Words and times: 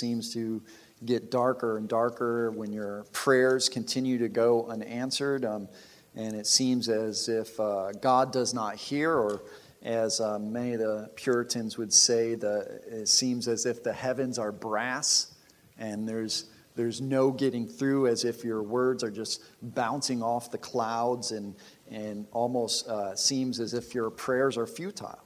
seems 0.00 0.32
to 0.34 0.62
get 1.04 1.30
darker 1.30 1.78
and 1.78 1.88
darker, 1.88 2.50
when 2.50 2.72
your 2.72 3.04
prayers 3.12 3.68
continue 3.68 4.18
to 4.18 4.28
go 4.28 4.66
unanswered, 4.66 5.44
um, 5.44 5.68
and 6.16 6.34
it 6.34 6.46
seems 6.46 6.88
as 6.88 7.28
if 7.28 7.58
uh, 7.60 7.92
God 7.92 8.32
does 8.32 8.52
not 8.52 8.74
hear, 8.76 9.14
or 9.14 9.42
as 9.82 10.20
uh, 10.20 10.38
many 10.38 10.74
of 10.74 10.80
the 10.80 11.10
Puritans 11.14 11.78
would 11.78 11.92
say, 11.92 12.34
the, 12.34 12.80
it 12.86 13.08
seems 13.08 13.48
as 13.48 13.64
if 13.64 13.82
the 13.82 13.92
heavens 13.92 14.38
are 14.38 14.52
brass 14.52 15.34
and 15.78 16.06
there's, 16.06 16.50
there's 16.76 17.00
no 17.00 17.30
getting 17.30 17.66
through, 17.66 18.06
as 18.06 18.24
if 18.24 18.44
your 18.44 18.62
words 18.62 19.02
are 19.02 19.10
just 19.10 19.42
bouncing 19.62 20.22
off 20.22 20.50
the 20.50 20.58
clouds 20.58 21.30
and, 21.32 21.54
and 21.90 22.26
almost 22.32 22.86
uh, 22.88 23.16
seems 23.16 23.60
as 23.60 23.72
if 23.72 23.94
your 23.94 24.10
prayers 24.10 24.58
are 24.58 24.66
futile. 24.66 25.24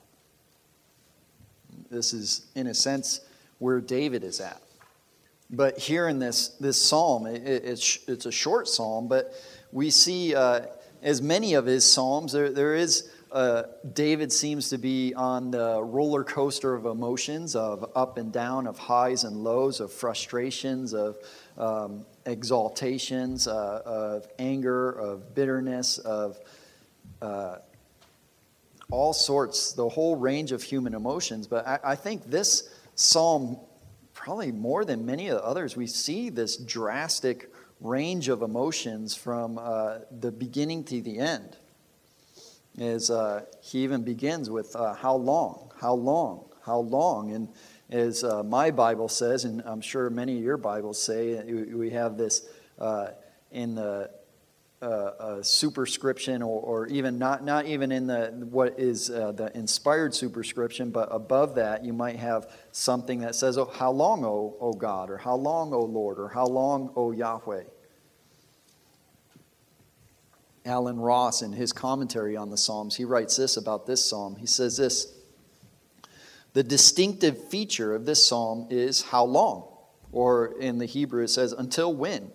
This 1.91 2.13
is, 2.13 2.47
in 2.55 2.69
a 2.69 2.75
sense, 2.75 3.21
where 3.59 3.81
David 3.81 4.23
is 4.23 4.41
at. 4.41 4.61
But 5.57 5.79
here 5.79 6.09
in 6.09 6.18
this, 6.18 6.48
this 6.61 6.81
psalm, 6.81 7.26
it, 7.26 7.43
it's, 7.46 7.99
it's 8.08 8.26
a 8.26 8.32
short 8.32 8.68
psalm, 8.68 9.08
but 9.08 9.35
we 9.72 9.90
see, 9.90 10.35
uh, 10.35 10.62
as 11.03 11.22
many 11.22 11.54
of 11.54 11.67
his 11.67 11.90
psalms, 11.90 12.32
there, 12.32 12.50
there 12.50 12.75
is 12.75 13.11
uh, 13.35 13.64
David 13.95 14.32
seems 14.32 14.68
to 14.68 14.79
be 14.79 15.12
on 15.12 15.50
the 15.50 15.82
roller 15.82 16.22
coaster 16.22 16.72
of 16.72 16.86
emotions, 16.86 17.57
of 17.57 17.90
up 17.96 18.17
and 18.17 18.32
down, 18.32 18.68
of 18.68 18.79
highs 18.79 19.25
and 19.25 19.43
lows, 19.43 19.81
of 19.81 19.93
frustrations, 19.93 20.95
of 20.95 21.18
um, 21.59 22.07
exaltations, 22.26 23.48
uh, 23.48 23.82
of 23.84 24.29
anger, 24.39 24.93
of 24.93 25.34
bitterness, 25.34 25.98
of 25.98 26.39
uh, 27.21 27.57
all 28.93 29.12
sorts, 29.12 29.73
the 29.73 29.89
whole 29.89 30.14
range 30.14 30.53
of 30.53 30.62
human 30.62 30.95
emotions. 30.95 31.48
But 31.48 31.67
I, 31.67 31.81
I 31.82 31.95
think 31.96 32.27
this 32.27 32.69
psalm, 32.95 33.59
probably 34.25 34.51
more 34.51 34.87
than 34.87 35.05
many 35.05 35.28
of 35.28 35.37
the 35.37 35.45
others, 35.45 35.77
we 35.77 35.87
see 35.87 36.31
this 36.31 36.56
drastic 36.56 37.53
range 37.83 38.28
of 38.28 38.41
emotions 38.41 39.15
from 39.15 39.59
uh, 39.59 39.98
the 40.19 40.33
beginning 40.33 40.83
to 40.83 41.03
the 41.03 41.19
end 41.19 41.59
is 42.79 43.11
uh, 43.11 43.45
he 43.61 43.81
even 43.81 44.03
begins 44.03 44.48
with 44.48 44.75
uh, 44.75 44.95
how 44.95 45.15
long, 45.15 45.71
how 45.79 45.93
long, 45.93 46.43
how 46.65 46.79
long. 46.79 47.33
And 47.33 47.48
as 47.91 48.25
uh, 48.25 48.43
my 48.43 48.71
Bible 48.71 49.11
says, 49.11 49.45
and 49.45 49.63
I'm 49.67 49.83
sure 49.83 50.09
many 50.09 50.39
of 50.39 50.43
your 50.43 50.57
Bibles 50.57 51.01
say, 51.01 51.43
we 51.45 51.91
have 51.91 52.17
this 52.17 52.48
uh, 52.79 53.09
in 53.53 53.75
the 53.75 54.11
uh, 54.85 55.39
a 55.39 55.45
superscription, 55.45 56.43
or, 56.43 56.61
or, 56.61 56.87
even 56.89 57.19
not, 57.19 57.43
not 57.43 57.65
even 57.65 57.91
in 57.91 58.07
the 58.07 58.27
what 58.51 58.79
is 58.79 59.09
uh, 59.09 59.33
the 59.33 59.57
inspired 59.57 60.15
superscription, 60.15 60.91
but 60.91 61.09
above 61.11 61.55
that, 61.55 61.85
you 61.85 61.95
might 61.95 62.17
have 62.17 62.51
something 62.71 63.21
that 63.21 63.35
says, 63.35 63.57
"Oh, 63.57 63.65
how 63.65 63.91
long, 63.91 64.25
O, 64.25 64.57
o 64.61 64.73
God," 64.75 65.11
or 65.11 65.17
"How 65.17 65.37
long, 65.37 65.73
O 65.73 65.81
Lord," 65.81 66.19
or 66.19 66.29
"How 66.29 66.45
long, 66.45 66.93
O 66.97 67.13
Yahweh." 67.13 67.65
Allen 70.67 70.98
Ross, 70.98 71.43
in 71.43 71.53
his 71.53 71.73
commentary 71.73 72.37
on 72.37 72.51
the 72.51 72.57
Psalms, 72.57 72.97
he 72.97 73.05
writes 73.05 73.37
this 73.37 73.57
about 73.57 73.87
this 73.87 74.05
psalm. 74.05 74.37
He 74.37 74.47
says 74.47 74.77
this 74.77 75.15
The 76.53 76.63
distinctive 76.63 77.48
feature 77.48 77.95
of 77.95 78.07
this 78.07 78.23
psalm 78.23 78.69
is 78.71 79.03
how 79.03 79.25
long, 79.25 79.67
or 80.13 80.59
in 80.61 80.79
the 80.79 80.87
Hebrew 80.87 81.25
it 81.25 81.29
says, 81.29 81.53
until 81.53 81.95
when. 81.95 82.31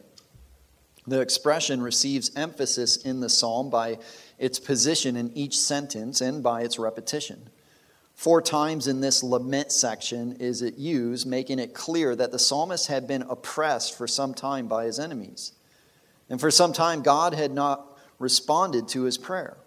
The 1.10 1.22
expression 1.22 1.82
receives 1.82 2.30
emphasis 2.36 2.98
in 2.98 3.20
the 3.20 3.30
psalm 3.30 3.72
by 3.72 3.98
its 4.38 4.60
position 4.60 5.16
in 5.16 5.36
each 5.36 5.58
sentence 5.58 6.22
and 6.22 6.44
by 6.44 6.62
its 6.62 6.78
repetition. 6.78 7.50
Four 8.14 8.44
times 8.44 8.86
in 8.86 9.02
this 9.02 9.24
lament 9.24 9.72
section 9.72 10.34
is 10.34 10.62
it 10.62 10.78
used, 10.78 11.26
making 11.26 11.58
it 11.58 11.74
clear 11.74 12.16
that 12.16 12.32
the 12.32 12.38
psalmist 12.38 12.88
had 12.88 13.08
been 13.08 13.24
oppressed 13.24 13.98
for 13.98 14.08
some 14.08 14.36
time 14.36 14.68
by 14.68 14.86
his 14.86 15.00
enemies. 15.00 15.54
And 16.30 16.40
for 16.40 16.52
some 16.52 16.74
time, 16.74 17.02
God 17.02 17.34
had 17.34 17.54
not 17.54 17.98
responded 18.20 18.88
to 18.90 19.04
his 19.04 19.18
prayer. 19.18 19.58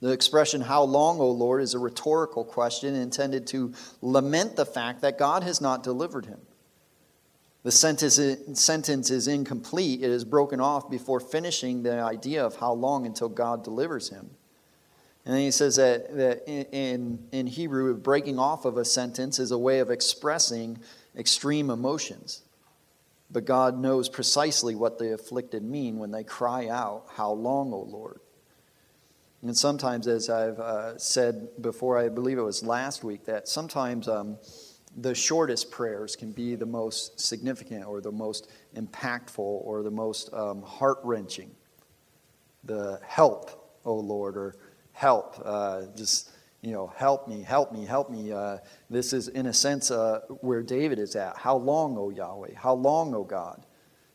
The 0.00 0.10
expression, 0.10 0.60
How 0.60 0.82
long, 0.82 1.18
O 1.18 1.30
Lord, 1.30 1.62
is 1.62 1.72
a 1.72 1.78
rhetorical 1.78 2.44
question 2.44 2.94
intended 2.94 3.46
to 3.48 3.72
lament 4.02 4.56
the 4.56 4.66
fact 4.66 5.00
that 5.00 5.16
God 5.16 5.44
has 5.44 5.62
not 5.62 5.82
delivered 5.82 6.26
him. 6.26 6.40
The 7.62 7.70
sentence, 7.70 8.18
sentence 8.54 9.10
is 9.10 9.28
incomplete. 9.28 10.02
It 10.02 10.10
is 10.10 10.24
broken 10.24 10.60
off 10.60 10.90
before 10.90 11.20
finishing 11.20 11.82
the 11.82 12.00
idea 12.00 12.44
of 12.44 12.56
how 12.56 12.72
long 12.72 13.04
until 13.04 13.28
God 13.28 13.64
delivers 13.64 14.08
him. 14.08 14.30
And 15.26 15.34
then 15.34 15.42
he 15.42 15.50
says 15.50 15.76
that, 15.76 16.16
that 16.16 16.48
in, 16.48 17.18
in 17.30 17.46
Hebrew, 17.46 17.94
breaking 17.96 18.38
off 18.38 18.64
of 18.64 18.78
a 18.78 18.84
sentence 18.84 19.38
is 19.38 19.50
a 19.50 19.58
way 19.58 19.80
of 19.80 19.90
expressing 19.90 20.78
extreme 21.16 21.68
emotions. 21.68 22.42
But 23.30 23.44
God 23.44 23.78
knows 23.78 24.08
precisely 24.08 24.74
what 24.74 24.98
the 24.98 25.12
afflicted 25.12 25.62
mean 25.62 25.98
when 25.98 26.10
they 26.10 26.24
cry 26.24 26.68
out, 26.68 27.04
How 27.14 27.30
long, 27.30 27.72
O 27.72 27.80
Lord? 27.80 28.20
And 29.42 29.56
sometimes, 29.56 30.06
as 30.06 30.28
I've 30.28 30.58
uh, 30.58 30.98
said 30.98 31.48
before, 31.60 31.98
I 31.98 32.08
believe 32.08 32.38
it 32.38 32.42
was 32.42 32.62
last 32.62 33.04
week, 33.04 33.24
that 33.26 33.48
sometimes 33.48 34.08
um, 34.08 34.38
the 35.00 35.14
shortest 35.14 35.70
prayers 35.70 36.14
can 36.14 36.32
be 36.32 36.54
the 36.54 36.66
most 36.66 37.18
significant 37.18 37.86
or 37.86 38.00
the 38.00 38.12
most 38.12 38.50
impactful 38.76 39.38
or 39.38 39.82
the 39.82 39.90
most 39.90 40.32
um, 40.34 40.62
heart 40.62 40.98
wrenching. 41.02 41.50
The 42.64 43.00
help, 43.06 43.78
O 43.84 43.94
Lord, 43.94 44.36
or 44.36 44.56
help, 44.92 45.40
uh, 45.42 45.82
just 45.96 46.30
you 46.60 46.72
know, 46.72 46.92
help 46.96 47.26
me, 47.26 47.42
help 47.42 47.72
me, 47.72 47.86
help 47.86 48.10
me. 48.10 48.32
Uh, 48.32 48.58
this 48.90 49.14
is, 49.14 49.28
in 49.28 49.46
a 49.46 49.52
sense, 49.54 49.90
uh, 49.90 50.20
where 50.42 50.62
David 50.62 50.98
is 50.98 51.16
at. 51.16 51.38
How 51.38 51.56
long, 51.56 51.96
O 51.96 52.10
Yahweh? 52.10 52.54
How 52.54 52.74
long, 52.74 53.14
O 53.14 53.24
God? 53.24 53.64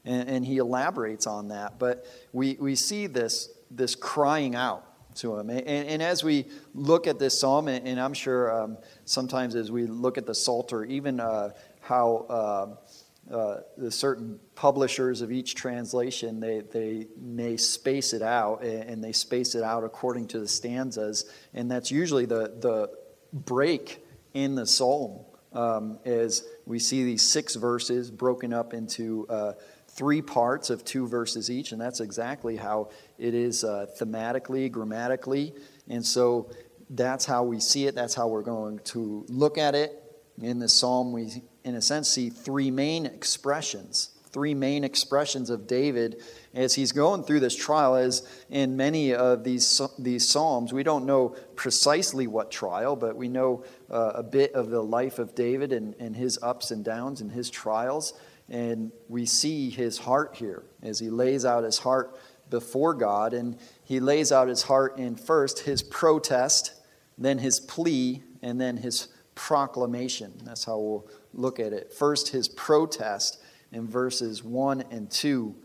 And, 0.03 0.29
and, 0.29 0.45
he 0.45 0.57
elaborates 0.57 1.25
on 1.25 1.47
that. 1.47 1.79
But 1.79 2.05
we, 2.31 2.57
we 2.59 2.75
see 2.75 3.07
this, 3.07 3.49
this 3.71 3.95
crying 3.95 4.53
out 4.53 4.85
to 5.15 5.37
him. 5.37 5.49
And, 5.49 5.67
and 5.67 6.03
as 6.03 6.23
we 6.23 6.45
look 6.73 7.07
at 7.07 7.19
this 7.19 7.39
psalm, 7.39 7.67
and, 7.67 7.87
and 7.87 7.99
I'm 7.99 8.13
sure 8.13 8.63
um, 8.63 8.77
sometimes 9.05 9.55
as 9.55 9.71
we 9.71 9.85
look 9.85 10.17
at 10.17 10.25
the 10.25 10.35
Psalter, 10.35 10.83
even 10.85 11.19
uh, 11.19 11.51
how 11.81 12.25
uh, 12.29 13.33
uh, 13.33 13.61
the 13.77 13.89
certain 13.89 14.39
publishers 14.53 15.21
of 15.21 15.31
each 15.31 15.55
translation 15.55 16.39
they, 16.39 16.61
they 16.61 17.07
may 17.19 17.57
space 17.57 18.13
it 18.13 18.21
out 18.21 18.63
and 18.63 19.03
they 19.03 19.11
space 19.11 19.55
it 19.55 19.63
out 19.63 19.83
according 19.83 20.27
to 20.27 20.37
the 20.37 20.47
stanzas 20.47 21.25
and 21.55 21.71
that's 21.71 21.89
usually 21.89 22.25
the, 22.25 22.53
the 22.59 22.87
break 23.33 24.05
in 24.35 24.53
the 24.53 24.67
psalm 24.67 25.25
um, 25.53 25.97
as 26.05 26.43
we 26.67 26.77
see 26.77 27.03
these 27.03 27.27
six 27.27 27.55
verses 27.55 28.11
broken 28.11 28.53
up 28.53 28.75
into 28.75 29.25
uh, 29.27 29.53
three 29.95 30.21
parts 30.21 30.69
of 30.69 30.83
two 30.85 31.07
verses 31.07 31.49
each 31.49 31.71
and 31.71 31.81
that's 31.81 31.99
exactly 31.99 32.55
how 32.55 32.89
it 33.17 33.33
is 33.33 33.63
uh, 33.63 33.85
thematically 33.99 34.71
grammatically 34.71 35.53
and 35.89 36.05
so 36.05 36.49
that's 36.91 37.25
how 37.25 37.43
we 37.43 37.59
see 37.59 37.87
it 37.87 37.95
that's 37.95 38.13
how 38.13 38.27
we're 38.27 38.41
going 38.41 38.79
to 38.79 39.25
look 39.29 39.57
at 39.57 39.73
it 39.73 40.01
in 40.41 40.59
the 40.59 40.67
psalm 40.67 41.11
we 41.11 41.41
in 41.65 41.73
a 41.75 41.81
sense, 41.81 42.07
see 42.07 42.29
three 42.29 42.69
main 42.69 43.07
expressions, 43.07 44.11
three 44.29 44.53
main 44.53 44.83
expressions 44.83 45.49
of 45.49 45.65
David 45.65 46.21
as 46.53 46.75
he's 46.75 46.91
going 46.91 47.23
through 47.23 47.39
this 47.39 47.55
trial. 47.55 47.95
As 47.95 48.25
in 48.51 48.77
many 48.77 49.15
of 49.15 49.43
these, 49.43 49.81
these 49.97 50.29
Psalms, 50.29 50.71
we 50.71 50.83
don't 50.83 51.07
know 51.07 51.29
precisely 51.55 52.27
what 52.27 52.51
trial, 52.51 52.95
but 52.95 53.15
we 53.15 53.27
know 53.27 53.63
uh, 53.89 54.11
a 54.13 54.23
bit 54.23 54.53
of 54.53 54.69
the 54.69 54.81
life 54.81 55.17
of 55.17 55.33
David 55.33 55.73
and, 55.73 55.95
and 55.99 56.15
his 56.15 56.37
ups 56.43 56.69
and 56.69 56.85
downs 56.85 57.19
and 57.19 57.31
his 57.31 57.49
trials. 57.49 58.13
And 58.49 58.91
we 59.09 59.25
see 59.25 59.69
his 59.69 59.97
heart 59.97 60.35
here 60.35 60.63
as 60.83 60.99
he 60.99 61.09
lays 61.09 61.45
out 61.45 61.63
his 61.63 61.79
heart 61.79 62.19
before 62.49 62.93
God. 62.93 63.33
And 63.33 63.57
he 63.83 63.99
lays 63.99 64.31
out 64.31 64.47
his 64.47 64.63
heart 64.63 64.97
in 64.97 65.15
first 65.15 65.59
his 65.59 65.81
protest, 65.81 66.73
then 67.17 67.39
his 67.39 67.59
plea, 67.59 68.23
and 68.41 68.61
then 68.61 68.77
his 68.77 69.07
proclamation. 69.33 70.33
That's 70.43 70.63
how 70.63 70.77
we'll 70.77 71.07
look 71.33 71.59
at 71.59 71.73
it. 71.73 71.91
First, 71.91 72.29
his 72.29 72.47
protest 72.47 73.41
in 73.71 73.87
verses 73.87 74.43
1 74.43 74.85
and 74.91 75.09
2. 75.09 75.55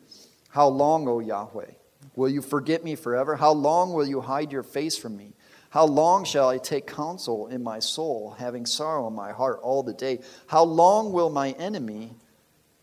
How 0.49 0.69
long, 0.69 1.06
O 1.06 1.20
Yahweh? 1.20 1.72
Will 2.16 2.28
you 2.28 2.43
forget 2.43 2.82
me 2.82 2.96
forever? 2.96 3.37
How 3.37 3.52
long 3.52 3.93
will 3.93 4.06
you 4.06 4.20
hide 4.20 4.50
your 4.50 4.62
face 4.62 4.96
from 4.99 5.16
me? 5.16 5.34
How 5.70 5.84
long 5.84 6.25
shall 6.25 6.49
I 6.49 6.58
take 6.58 6.88
counsel 6.88 7.46
in 7.46 7.62
my 7.62 7.78
soul, 7.78 8.34
having 8.38 8.66
sorrow 8.66 9.06
in 9.06 9.14
my 9.14 9.31
heart 9.31 9.60
all 9.62 9.84
the 9.84 9.93
day? 9.93 10.19
How 10.49 10.64
long 10.64 11.12
will 11.12 11.31
my 11.31 11.52
enemy 11.52 12.16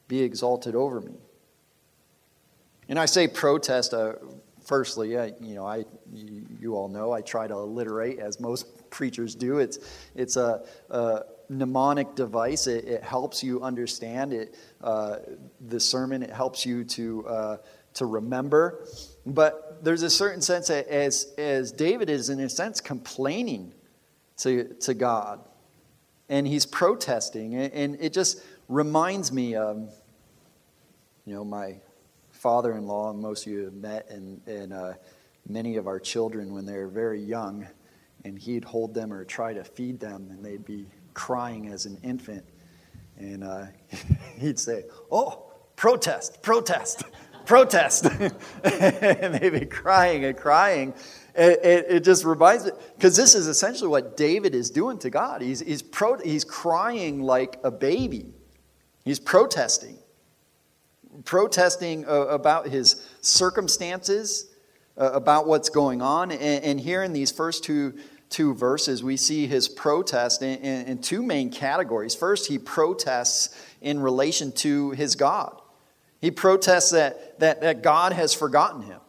be 0.07 0.21
exalted 0.21 0.75
over 0.75 1.01
me? 1.01 1.15
And 2.89 2.97
I 2.97 3.05
say 3.05 3.27
protest, 3.27 3.93
uh, 3.93 4.13
firstly, 4.65 5.11
you 5.11 5.55
know, 5.55 5.65
I, 5.65 5.85
you, 6.13 6.45
you, 6.59 6.75
all 6.75 6.87
know 6.87 7.11
I 7.11 7.21
try 7.21 7.47
to 7.47 7.53
alliterate 7.53 8.19
as 8.19 8.39
most 8.39 8.89
preachers 8.89 9.35
do. 9.35 9.59
It's, 9.59 9.79
it's 10.15 10.37
a, 10.37 10.65
a 10.89 11.23
mnemonic 11.49 12.15
device. 12.15 12.67
It, 12.67 12.85
it 12.85 13.03
helps 13.03 13.43
you 13.43 13.61
understand 13.61 14.33
it. 14.33 14.55
Uh, 14.81 15.17
the 15.67 15.79
sermon 15.79 16.23
it 16.23 16.29
helps 16.29 16.65
you 16.65 16.83
to 16.83 17.27
uh, 17.27 17.57
to 17.95 18.05
remember. 18.05 18.85
But 19.25 19.83
there's 19.83 20.03
a 20.03 20.09
certain 20.09 20.41
sense 20.41 20.67
that 20.67 20.87
as 20.87 21.33
as 21.37 21.71
David 21.71 22.09
is 22.09 22.29
in 22.29 22.39
a 22.39 22.49
sense 22.49 22.79
complaining 22.79 23.73
to 24.37 24.75
to 24.81 24.93
God, 24.93 25.39
and 26.29 26.47
he's 26.47 26.65
protesting, 26.65 27.55
and 27.55 27.97
it 27.99 28.13
just 28.13 28.41
reminds 28.67 29.31
me 29.31 29.55
of, 29.55 29.93
you 31.25 31.33
know, 31.33 31.43
my 31.43 31.79
father 32.31 32.73
in 32.73 32.85
law, 32.85 33.13
most 33.13 33.45
of 33.45 33.51
you 33.51 33.65
have 33.65 33.73
met, 33.73 34.09
and, 34.09 34.41
and 34.47 34.73
uh, 34.73 34.93
many 35.47 35.77
of 35.77 35.87
our 35.87 35.99
children 35.99 36.53
when 36.53 36.65
they're 36.65 36.87
very 36.87 37.21
young, 37.21 37.67
and 38.23 38.37
he'd 38.37 38.63
hold 38.63 38.93
them 38.93 39.13
or 39.13 39.23
try 39.23 39.53
to 39.53 39.63
feed 39.63 39.99
them, 39.99 40.27
and 40.31 40.43
they'd 40.43 40.65
be 40.65 40.85
crying 41.13 41.67
as 41.67 41.85
an 41.85 41.97
infant. 42.03 42.45
And 43.17 43.43
uh, 43.43 43.65
he'd 44.39 44.59
say, 44.59 44.85
Oh, 45.11 45.51
protest, 45.75 46.41
protest, 46.41 47.03
protest. 47.45 48.05
and 48.63 49.35
they'd 49.35 49.49
be 49.49 49.65
crying 49.65 50.25
and 50.25 50.37
crying. 50.37 50.93
It, 51.35 51.59
it, 51.63 51.85
it 51.89 52.03
just 52.03 52.25
reminds 52.25 52.65
me, 52.65 52.71
because 52.95 53.15
this 53.15 53.35
is 53.35 53.47
essentially 53.47 53.87
what 53.87 54.17
David 54.17 54.55
is 54.55 54.69
doing 54.69 54.97
to 54.99 55.09
God. 55.09 55.41
He's, 55.41 55.59
he's, 55.59 55.81
pro, 55.81 56.17
he's 56.17 56.43
crying 56.43 57.21
like 57.21 57.59
a 57.63 57.71
baby, 57.71 58.33
he's 59.07 59.19
protesting. 59.19 59.97
Protesting 61.25 62.05
uh, 62.05 62.27
about 62.27 62.67
his 62.67 63.07
circumstances, 63.21 64.53
uh, 64.97 65.11
about 65.13 65.47
what's 65.47 65.69
going 65.69 66.01
on. 66.01 66.31
And, 66.31 66.63
and 66.63 66.79
here 66.79 67.03
in 67.03 67.13
these 67.13 67.31
first 67.31 67.63
two 67.63 67.93
two 68.29 68.53
verses, 68.53 69.03
we 69.03 69.17
see 69.17 69.47
his 69.47 69.69
protest 69.69 70.41
in, 70.41 70.59
in, 70.59 70.87
in, 70.87 70.97
two 70.97 71.23
main 71.23 71.49
categories. 71.49 72.13
First, 72.13 72.47
he 72.47 72.57
protests 72.57 73.55
in 73.81 74.01
relation 74.01 74.51
to 74.53 74.91
his 74.91 75.15
God. 75.15 75.61
He 76.19 76.31
protests 76.31 76.91
that, 76.91 77.39
that, 77.39 77.61
that 77.61 77.81
God 77.81 78.13
has 78.13 78.33
forgotten 78.33 78.81
him. 78.81 78.99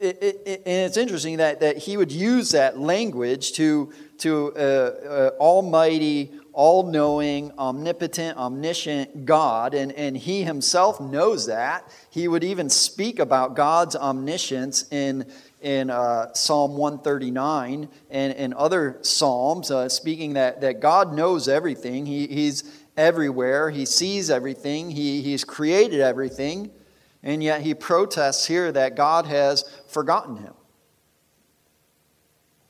It, 0.00 0.22
it, 0.22 0.42
it, 0.46 0.62
and 0.64 0.86
it's 0.86 0.96
interesting 0.96 1.38
that, 1.38 1.60
that 1.60 1.76
he 1.76 1.96
would 1.96 2.12
use 2.12 2.50
that 2.52 2.78
language 2.78 3.52
to, 3.52 3.92
to 4.18 4.52
uh, 4.54 4.58
uh, 4.58 5.30
Almighty, 5.40 6.32
all 6.58 6.90
knowing, 6.90 7.52
omnipotent, 7.56 8.36
omniscient 8.36 9.24
God, 9.24 9.74
and, 9.74 9.92
and 9.92 10.16
he 10.16 10.42
himself 10.42 11.00
knows 11.00 11.46
that. 11.46 11.88
He 12.10 12.26
would 12.26 12.42
even 12.42 12.68
speak 12.68 13.20
about 13.20 13.54
God's 13.54 13.94
omniscience 13.94 14.84
in 14.90 15.30
in 15.60 15.88
uh, 15.88 16.32
Psalm 16.34 16.76
139 16.76 17.88
and, 18.10 18.32
and 18.32 18.54
other 18.54 18.98
Psalms, 19.02 19.70
uh, 19.70 19.88
speaking 19.88 20.32
that, 20.32 20.60
that 20.60 20.80
God 20.80 21.12
knows 21.12 21.46
everything. 21.46 22.06
He, 22.06 22.26
he's 22.26 22.64
everywhere, 22.96 23.70
He 23.70 23.86
sees 23.86 24.28
everything, 24.28 24.90
he, 24.90 25.22
He's 25.22 25.44
created 25.44 26.00
everything, 26.00 26.72
and 27.22 27.40
yet 27.40 27.60
He 27.60 27.72
protests 27.72 28.46
here 28.46 28.72
that 28.72 28.96
God 28.96 29.26
has 29.26 29.62
forgotten 29.86 30.38
Him. 30.38 30.54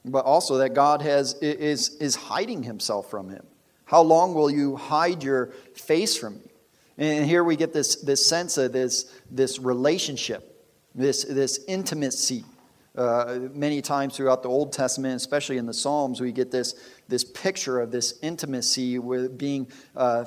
But 0.04 0.26
also 0.26 0.58
that 0.58 0.74
God 0.74 1.00
has, 1.00 1.34
is, 1.40 1.96
is 1.96 2.16
hiding 2.16 2.64
Himself 2.64 3.10
from 3.10 3.30
Him. 3.30 3.46
How 3.88 4.02
long 4.02 4.34
will 4.34 4.50
you 4.50 4.76
hide 4.76 5.22
your 5.22 5.46
face 5.74 6.14
from 6.14 6.34
me? 6.34 6.50
And 6.98 7.24
here 7.24 7.42
we 7.42 7.56
get 7.56 7.72
this, 7.72 7.96
this 7.96 8.26
sense 8.26 8.58
of 8.58 8.72
this, 8.72 9.10
this 9.30 9.58
relationship, 9.58 10.66
this, 10.94 11.24
this 11.24 11.64
intimacy 11.66 12.44
uh, 12.98 13.48
many 13.54 13.80
times 13.80 14.14
throughout 14.14 14.42
the 14.42 14.48
Old 14.48 14.74
Testament, 14.74 15.14
especially 15.14 15.56
in 15.56 15.64
the 15.64 15.72
Psalms, 15.72 16.20
we 16.20 16.32
get 16.32 16.50
this, 16.50 16.74
this 17.06 17.24
picture 17.24 17.80
of 17.80 17.90
this 17.90 18.18
intimacy 18.20 18.98
with 18.98 19.38
being 19.38 19.68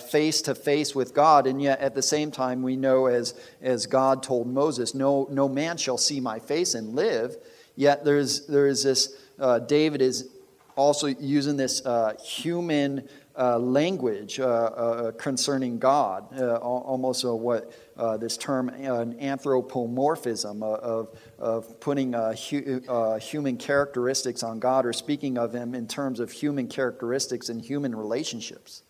face 0.10 0.42
to 0.44 0.56
face 0.56 0.96
with 0.96 1.14
God. 1.14 1.46
And 1.46 1.62
yet, 1.62 1.82
at 1.82 1.94
the 1.94 2.02
same 2.02 2.32
time, 2.32 2.64
we 2.64 2.76
know, 2.76 3.06
as, 3.06 3.36
as 3.62 3.86
God 3.86 4.24
told 4.24 4.48
Moses, 4.48 4.96
no, 4.96 5.28
no 5.30 5.48
man 5.48 5.78
shall 5.78 5.98
see 5.98 6.20
my 6.20 6.40
face 6.40 6.74
and 6.74 6.96
live. 6.96 7.36
Yet, 7.76 8.06
there's, 8.06 8.48
there 8.48 8.68
is 8.68 8.84
this, 8.84 9.14
uh, 9.38 9.60
David 9.60 10.02
is 10.02 10.30
also 10.78 11.08
using 11.08 11.58
this 11.58 11.86
uh, 11.86 12.14
human 12.24 13.08
uh, 13.38 13.58
language 13.58 14.40
uh, 14.40 14.44
uh, 14.46 15.12
concerning 15.14 15.80
God, 15.80 16.28
uh, 16.38 16.58
almost 16.58 17.26
what 17.26 17.72
this 18.20 18.38
term, 18.38 18.70
an 18.70 19.20
anthropomorphism 19.20 20.62
of, 20.64 21.18
of 21.40 21.80
putting 21.80 22.14
hu- 22.14 23.18
human 23.22 23.58
characteristics 23.58 24.44
on 24.44 24.60
God 24.60 24.86
or 24.86 24.94
speaking 24.94 25.38
of 25.38 25.54
Him 25.54 25.74
in 25.76 25.88
terms 25.88 26.20
of 26.20 26.32
human 26.32 26.68
characteristics 26.68 27.50
and 27.50 27.62
human 27.62 27.96
relationships. 27.96 28.84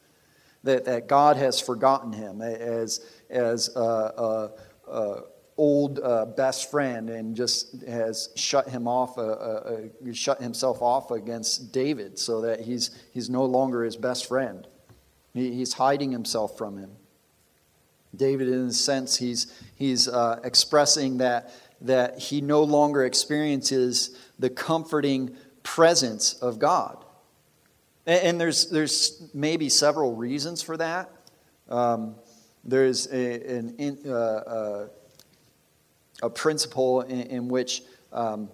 That, 0.64 0.86
that 0.86 1.08
God 1.08 1.38
has 1.38 1.60
forgotten 1.60 2.14
Him 2.14 2.42
as, 2.42 3.04
as 3.30 3.70
old 5.62 6.00
uh, 6.00 6.25
best 6.25 6.72
friend 6.72 7.12
and 7.12 7.36
just 7.36 7.84
has 7.84 8.30
shut 8.36 8.68
him 8.68 8.88
off, 8.88 9.16
uh, 9.16 9.22
uh, 9.22 9.78
uh, 10.08 10.12
shut 10.12 10.42
himself 10.42 10.81
off 10.81 11.12
against 11.12 11.72
David, 11.72 12.18
so 12.18 12.42
that 12.42 12.62
he's 12.62 12.90
he's 13.13 13.30
no 13.30 13.46
longer 13.46 13.84
his 13.84 13.96
best 13.96 14.28
friend. 14.28 14.68
He, 15.36 15.54
he's 15.54 15.74
hiding 15.74 16.12
himself 16.12 16.58
from 16.58 16.80
him. 16.80 16.90
David, 18.16 18.48
in 18.48 18.69
a 18.69 18.74
sense, 18.74 19.18
he's 19.18 19.54
he's 19.75 20.08
uh, 20.08 20.40
expressing 20.44 21.19
that 21.19 21.54
that 21.81 22.18
he 22.18 22.42
no 22.42 22.63
longer 22.63 23.06
experiences 23.06 24.18
the 24.40 24.50
comforting 24.50 25.36
presence 25.62 26.34
of 26.42 26.58
God. 26.58 27.06
And, 28.08 28.24
and 28.24 28.42
there's 28.42 28.72
there's 28.72 29.30
maybe 29.31 29.69
several 29.69 30.16
reasons 30.16 30.63
for 30.63 30.75
that. 30.78 31.12
Um, 31.69 32.16
there's 32.63 33.08
a, 33.13 33.58
an 33.58 34.00
uh, 34.10 34.88
a 36.22 36.30
principle 36.30 37.02
in, 37.02 37.22
in 37.22 37.48
which 37.48 37.84
um, 38.12 38.50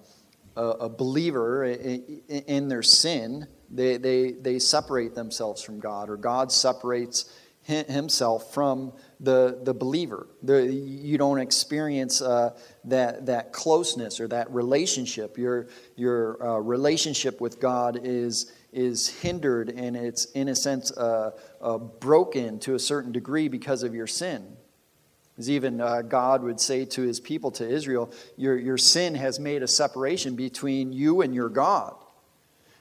a, 0.56 0.64
a, 0.64 0.90
believer 0.90 1.66
in, 1.66 2.22
in, 2.28 2.68
their 2.68 2.84
sin, 2.84 3.48
they, 3.69 3.98
they, 3.98 4.31
they 4.31 4.60
separate 4.60 5.16
themselves 5.16 5.62
from 5.62 5.80
God, 5.80 6.10
or 6.10 6.18
God 6.18 6.52
separates 6.52 7.34
himself 7.68 8.54
from 8.54 8.94
the, 9.19 9.60
the 9.64 9.74
believer. 9.74 10.28
The, 10.42 10.66
you 10.66 11.18
don't 11.18 11.40
experience 11.40 12.22
uh, 12.22 12.58
that, 12.86 13.25
that 13.25 13.52
closeness 13.52 14.22
or 14.22 14.28
that 14.30 14.50
relationship. 14.52 15.38
Your, 15.38 15.68
your 15.98 16.42
uh, 16.42 16.60
relationship 16.60 17.42
with 17.42 17.60
God 17.60 18.00
is, 18.04 18.54
is 18.72 19.10
hindered 19.10 19.69
and 19.69 19.98
it's, 19.98 20.25
in 20.31 20.48
a 20.48 20.56
sense, 20.56 20.92
uh, 20.92 21.31
uh 21.60 21.78
broken 21.78 22.58
to 22.60 22.75
a 22.75 22.80
certain 22.80 23.12
degree 23.12 23.50
because 23.50 23.84
of 23.84 23.94
your 23.94 24.08
sin. 24.08 24.56
As 25.38 25.50
even 25.50 25.80
uh, 25.80 26.01
God 26.01 26.42
would 26.42 26.60
say 26.60 26.86
to 26.86 27.01
his 27.04 27.19
people, 27.19 27.51
to 27.51 27.68
Israel, 27.68 28.12
your, 28.38 28.57
your 28.57 28.78
sin 28.78 29.13
has 29.16 29.39
made 29.39 29.62
a 29.62 29.68
separation 29.68 30.36
between 30.36 30.92
you 30.92 31.22
and 31.22 31.34
your 31.34 31.50
God. 31.50 31.95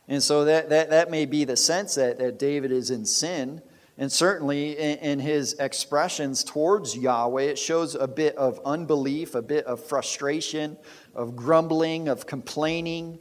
And 0.08 0.23
so 0.23 0.44
that, 0.47 0.70
that, 0.70 0.91
that 0.91 1.11
may 1.11 1.26
be 1.26 1.44
the 1.44 1.56
sense 1.56 1.97
that, 1.97 2.19
that 2.19 2.38
David 2.38 2.73
is 2.73 2.91
in 2.91 3.05
sin. 3.05 3.61
And 3.99 4.11
certainly 4.11 4.73
in, 4.79 4.99
in 4.99 5.19
his 5.19 5.55
expressions 5.55 6.44
towards 6.44 6.97
Yahweh, 6.97 7.43
it 7.43 7.58
shows 7.58 7.94
a 7.94 8.06
bit 8.06 8.37
of 8.37 8.61
unbelief, 8.64 9.35
a 9.35 9.42
bit 9.42 9.66
of 9.66 9.85
frustration, 9.85 10.78
of 11.14 11.37
grumbling, 11.37 12.09
of 12.09 12.26
complaining, 12.26 13.19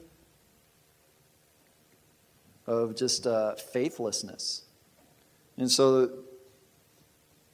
of 2.68 2.96
just 2.96 3.28
uh, 3.28 3.56
faithlessness. 3.56 4.64
And 5.58 5.70
so 5.70 6.10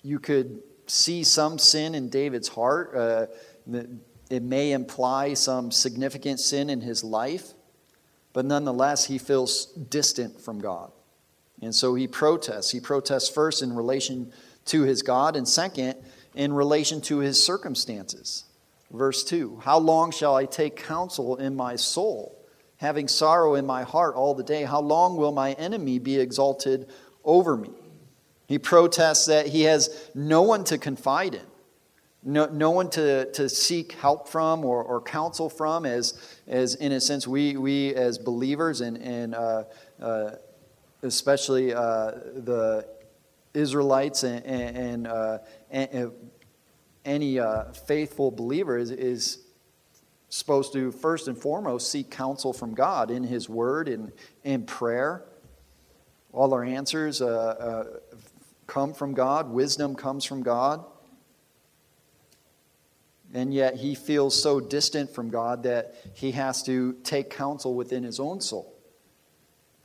you 0.03 0.19
could 0.19 0.61
see 0.91 1.23
some 1.23 1.57
sin 1.57 1.95
in 1.95 2.09
David's 2.09 2.49
heart. 2.49 2.95
Uh, 2.95 3.27
it 4.29 4.43
may 4.43 4.71
imply 4.73 5.33
some 5.33 5.71
significant 5.71 6.39
sin 6.39 6.69
in 6.69 6.81
his 6.81 7.03
life, 7.03 7.53
but 8.33 8.45
nonetheless, 8.45 9.05
he 9.05 9.17
feels 9.17 9.65
distant 9.65 10.41
from 10.41 10.59
God. 10.59 10.91
And 11.61 11.73
so 11.73 11.95
he 11.95 12.07
protests. 12.07 12.71
He 12.71 12.79
protests 12.79 13.29
first 13.29 13.61
in 13.61 13.73
relation 13.73 14.31
to 14.65 14.83
his 14.83 15.01
God, 15.01 15.35
and 15.35 15.47
second, 15.47 15.95
in 16.35 16.53
relation 16.53 17.01
to 17.01 17.19
his 17.19 17.41
circumstances. 17.41 18.45
Verse 18.91 19.23
2 19.23 19.59
How 19.63 19.79
long 19.79 20.11
shall 20.11 20.35
I 20.35 20.45
take 20.45 20.75
counsel 20.75 21.37
in 21.37 21.55
my 21.55 21.75
soul, 21.75 22.45
having 22.77 23.07
sorrow 23.07 23.55
in 23.55 23.65
my 23.65 23.83
heart 23.83 24.15
all 24.15 24.33
the 24.33 24.43
day? 24.43 24.63
How 24.63 24.81
long 24.81 25.17
will 25.17 25.31
my 25.31 25.53
enemy 25.53 25.99
be 25.99 26.19
exalted 26.19 26.89
over 27.23 27.55
me? 27.55 27.80
He 28.51 28.59
protests 28.59 29.27
that 29.27 29.47
he 29.47 29.61
has 29.61 30.09
no 30.13 30.41
one 30.41 30.65
to 30.65 30.77
confide 30.77 31.35
in, 31.35 31.45
no, 32.21 32.47
no 32.47 32.71
one 32.71 32.89
to, 32.89 33.31
to 33.31 33.47
seek 33.47 33.93
help 33.93 34.27
from 34.27 34.65
or, 34.65 34.83
or 34.83 34.99
counsel 34.99 35.49
from, 35.49 35.85
as, 35.85 36.19
as 36.47 36.75
in 36.75 36.91
a 36.91 36.99
sense, 36.99 37.25
we, 37.25 37.55
we 37.55 37.95
as 37.95 38.17
believers 38.17 38.81
and, 38.81 38.97
and 38.97 39.35
uh, 39.35 39.63
uh, 40.01 40.31
especially 41.01 41.73
uh, 41.73 42.11
the 42.35 42.85
Israelites 43.53 44.23
and, 44.23 44.45
and, 44.45 45.07
uh, 45.07 45.37
and 45.69 46.11
any 47.05 47.39
uh, 47.39 47.71
faithful 47.71 48.31
believer 48.31 48.77
is, 48.77 48.91
is 48.91 49.39
supposed 50.27 50.73
to 50.73 50.91
first 50.91 51.29
and 51.29 51.37
foremost 51.37 51.89
seek 51.89 52.11
counsel 52.11 52.51
from 52.51 52.73
God 52.73 53.11
in 53.11 53.23
His 53.23 53.47
Word 53.47 53.87
and 53.87 54.11
in 54.43 54.65
prayer. 54.65 55.23
All 56.33 56.53
our 56.53 56.63
answers 56.63 57.21
uh, 57.21 57.27
uh, 57.27 58.10
come 58.71 58.93
from 58.93 59.13
God, 59.13 59.49
wisdom 59.49 59.95
comes 59.95 60.23
from 60.23 60.43
God. 60.43 60.85
And 63.33 63.53
yet 63.53 63.75
he 63.75 63.95
feels 63.95 64.41
so 64.41 64.61
distant 64.61 65.13
from 65.13 65.29
God 65.29 65.63
that 65.63 65.93
he 66.13 66.31
has 66.31 66.63
to 66.63 66.93
take 67.03 67.29
counsel 67.29 67.75
within 67.75 68.03
his 68.03 68.17
own 68.17 68.39
soul. 68.39 68.73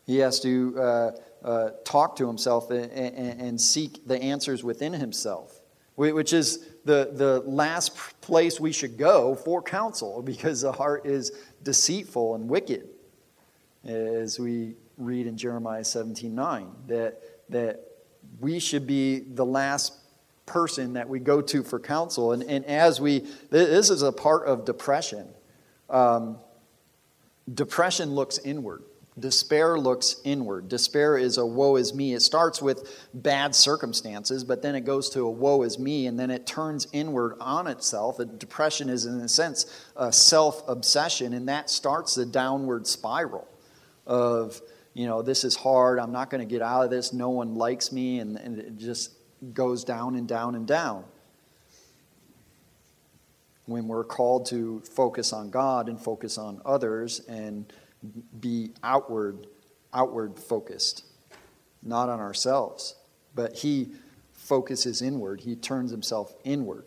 He 0.05 0.19
has 0.19 0.38
to 0.40 0.75
uh, 0.78 1.11
uh, 1.45 1.71
talk 1.85 2.14
to 2.16 2.28
himself 2.28 2.71
and, 2.71 2.90
and, 2.93 3.40
and, 3.40 3.61
seek 3.61 4.07
the 4.07 4.23
answers 4.23 4.62
within 4.62 4.93
himself, 4.93 5.61
which 5.97 6.33
is 6.33 6.64
the, 6.85 7.11
the 7.12 7.40
last 7.45 8.21
place 8.21 8.61
we 8.61 8.71
should 8.71 8.97
go 8.97 9.35
for 9.35 9.62
counsel 9.62 10.23
because 10.33 10.61
the 10.61 10.73
heart 10.73 11.07
is 11.07 11.33
deceitful 11.64 12.37
and 12.37 12.49
wicked, 12.49 12.88
as 13.85 14.38
we 14.38 14.76
read 14.97 15.26
in 15.26 15.37
Jeremiah 15.37 15.85
17 15.85 16.33
9, 16.33 16.69
that, 16.87 17.21
that 17.49 17.95
we 18.40 18.59
should 18.59 18.87
be 18.87 19.21
the 19.21 19.45
last 19.45 19.93
person 20.47 20.93
that 20.95 21.09
we 21.09 21.19
go 21.19 21.40
to 21.43 21.62
for 21.62 21.78
counsel. 21.78 22.33
And, 22.33 22.43
and 22.45 22.64
as 22.64 23.00
we, 23.00 23.25
this 23.50 23.90
is 23.90 24.02
a 24.02 24.12
part 24.12 24.47
of 24.47 24.64
depression. 24.64 25.28
Um, 25.90 26.38
depression 27.52 28.14
looks 28.14 28.38
inward. 28.38 28.83
Despair 29.19 29.78
looks 29.78 30.16
inward. 30.25 30.69
Despair 30.69 31.16
is 31.16 31.38
a 31.38 31.47
woe 31.47 31.76
is 31.76 31.95
me. 31.95 32.12
It 32.12 32.21
starts 32.21 32.61
with 32.61 33.09
bad 33.14 33.55
circumstances, 33.55 34.45
but 34.45 34.61
then 34.61 34.75
it 34.75 34.83
goes 34.83 35.09
to 35.11 35.23
a 35.23 35.31
woe 35.31 35.62
is 35.62 35.78
me, 35.78 36.07
and 36.07 36.21
then 36.21 36.31
it 36.31 36.47
turns 36.47 36.87
inward 36.93 37.37
on 37.40 37.66
itself. 37.66 38.19
depression 38.38 38.90
is, 38.90 39.07
in 39.07 39.14
a 39.21 39.28
sense, 39.28 39.88
a 39.97 40.12
self 40.12 40.69
obsession, 40.69 41.33
and 41.33 41.49
that 41.49 41.71
starts 41.71 42.14
the 42.14 42.26
downward 42.26 42.87
spiral 42.87 43.49
of, 44.07 44.61
you 44.96 45.06
know, 45.06 45.20
this 45.20 45.44
is 45.44 45.54
hard. 45.54 45.98
I'm 45.98 46.10
not 46.10 46.30
going 46.30 46.40
to 46.40 46.50
get 46.50 46.62
out 46.62 46.82
of 46.82 46.90
this. 46.90 47.12
No 47.12 47.28
one 47.28 47.54
likes 47.54 47.92
me, 47.92 48.18
and, 48.18 48.38
and 48.38 48.58
it 48.58 48.78
just 48.78 49.12
goes 49.52 49.84
down 49.84 50.14
and 50.14 50.26
down 50.26 50.54
and 50.54 50.66
down. 50.66 51.04
When 53.66 53.88
we're 53.88 54.04
called 54.04 54.46
to 54.46 54.80
focus 54.80 55.34
on 55.34 55.50
God 55.50 55.90
and 55.90 56.00
focus 56.00 56.38
on 56.38 56.62
others 56.64 57.20
and 57.28 57.70
be 58.40 58.70
outward 58.82 59.46
outward 59.92 60.38
focused, 60.38 61.04
not 61.82 62.08
on 62.08 62.18
ourselves, 62.18 62.96
but 63.34 63.54
he 63.54 63.92
focuses 64.32 65.02
inward. 65.02 65.42
He 65.42 65.56
turns 65.56 65.90
himself 65.90 66.34
inward. 66.42 66.84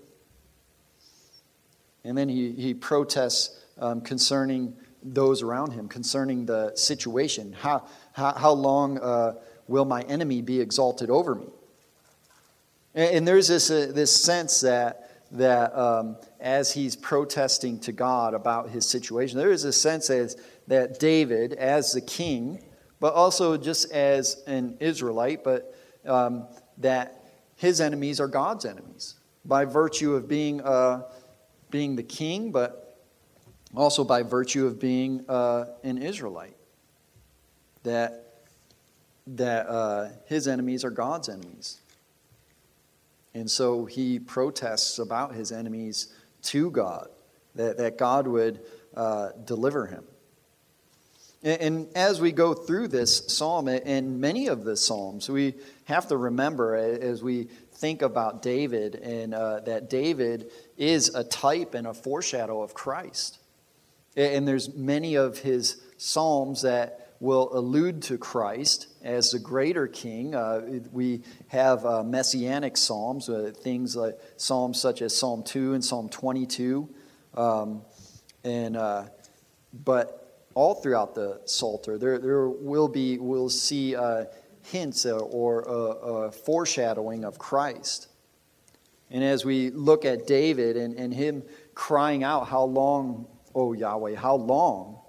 And 2.04 2.18
then 2.18 2.28
he, 2.28 2.54
he 2.54 2.74
protests 2.74 3.60
um, 3.78 4.02
concerning 4.02 4.76
those 5.04 5.42
around 5.42 5.72
him, 5.72 5.88
concerning 5.88 6.46
the 6.46 6.74
situation. 6.76 7.54
How, 7.54 7.86
how, 8.14 8.34
how 8.34 8.52
long 8.52 8.98
uh, 9.00 9.34
will 9.68 9.86
my 9.86 10.02
enemy 10.04 10.42
be 10.42 10.60
exalted 10.60 11.10
over 11.10 11.36
me? 11.36 11.48
And, 12.96 13.16
and 13.18 13.28
there's 13.28 13.48
this, 13.48 13.70
uh, 13.70 13.92
this 13.94 14.24
sense 14.24 14.62
that, 14.62 15.12
that 15.32 15.78
um, 15.78 16.18
as 16.40 16.74
he's 16.74 16.96
protesting 16.96 17.80
to 17.82 17.92
God 17.92 18.34
about 18.34 18.70
his 18.70 18.86
situation, 18.86 19.38
there 19.38 19.52
is 19.52 19.64
a 19.64 19.74
sense 19.74 20.10
as, 20.10 20.36
that 20.68 21.00
David, 21.00 21.54
as 21.54 21.94
the 21.94 22.02
king, 22.02 22.64
but 23.00 23.14
also 23.14 23.58
just 23.58 23.92
as 23.92 24.42
an 24.48 24.78
Israelite, 24.80 25.44
but 25.44 25.76
um, 26.06 26.48
that 26.78 27.32
his 27.56 27.82
enemies 27.82 28.20
are 28.20 28.28
God's 28.28 28.66
enemies 28.66 29.16
by 29.46 29.66
virtue 29.66 30.16
of 30.16 30.28
being, 30.28 30.62
uh, 30.62 31.04
being 31.72 31.96
the 31.96 32.04
king, 32.04 32.52
but 32.52 32.98
also 33.76 34.04
by 34.04 34.24
virtue 34.24 34.66
of 34.66 34.80
being 34.80 35.26
uh, 35.30 35.66
an 35.84 35.98
Israelite. 35.98 36.56
That, 37.84 38.26
that 39.28 39.68
uh, 39.68 40.10
his 40.26 40.48
enemies 40.48 40.84
are 40.84 40.90
God's 40.90 41.30
enemies. 41.30 41.80
And 43.34 43.50
so 43.50 43.86
he 43.86 44.20
protests 44.20 45.00
about 45.00 45.34
his 45.34 45.52
enemies 45.52 46.14
to 46.44 46.72
God, 46.72 47.10
that, 47.56 47.78
that 47.78 47.98
God 47.98 48.28
would 48.28 48.60
uh, 48.96 49.30
deliver 49.46 49.86
him. 49.86 50.04
And 51.42 51.88
as 51.96 52.20
we 52.20 52.34
go 52.34 52.54
through 52.54 52.90
this 52.90 53.26
psalm 53.28 53.70
and 53.70 54.20
many 54.20 54.48
of 54.48 54.66
the 54.66 54.76
psalms, 54.76 55.30
we 55.30 55.56
have 55.86 56.08
to 56.10 56.18
remember 56.18 56.76
as 56.76 57.24
we 57.24 57.48
think 57.76 58.02
about 58.02 58.42
David 58.42 58.96
and 58.96 59.34
uh, 59.34 59.62
that 59.62 59.90
David 59.90 60.52
is 60.78 61.16
a 61.16 61.24
type 61.24 61.76
and 61.76 61.88
a 61.88 61.94
foreshadow 61.94 62.62
of 62.62 62.74
Christ. 62.74 63.40
And 64.18 64.46
there's 64.46 64.74
many 64.76 65.16
of 65.16 65.38
his 65.38 65.82
psalms 65.96 66.64
that 66.64 67.09
will 67.20 67.50
allude 67.58 68.02
to 68.04 68.18
Christ 68.18 68.88
as 69.04 69.32
the 69.32 69.40
greater 69.40 69.88
king. 69.88 70.36
Uh, 70.36 70.80
we 70.92 71.24
have 71.48 71.86
uh, 71.86 72.04
messianic 72.04 72.78
psalms, 72.78 73.28
uh, 73.30 73.52
things 73.56 73.96
like 73.96 74.18
psalms 74.38 74.80
such 74.80 75.02
as 75.02 75.16
Psalm 75.16 75.44
2 75.44 75.74
and 75.74 75.84
Psalm 75.84 76.10
22. 76.10 76.90
Um, 77.34 77.82
and, 78.44 78.78
uh, 78.78 79.06
but 79.84 80.20
all 80.54 80.76
throughout 80.76 81.16
the 81.16 81.42
Psalter. 81.46 81.98
There, 81.98 82.20
there 82.20 82.50
will 82.50 82.88
be, 82.88 83.18
we'll 83.18 83.50
see 83.50 83.96
uh, 83.96 84.26
hints 84.64 85.06
uh, 85.06 85.18
or 85.18 85.62
a, 86.28 86.32
foreshadowing 86.32 87.24
of 87.24 87.38
Christ. 87.38 88.08
And 89.10 89.24
as 89.24 89.44
we 89.44 89.72
look 89.72 90.06
at 90.06 90.28
David 90.28 90.78
and, 90.78 90.96
and 90.96 91.14
him 91.14 91.44
crying 91.74 92.24
out, 92.24 92.48
How 92.48 92.64
long, 92.64 93.28
O 93.56 93.74
Yahweh, 93.74 94.16
how 94.16 94.36
long? 94.36 95.00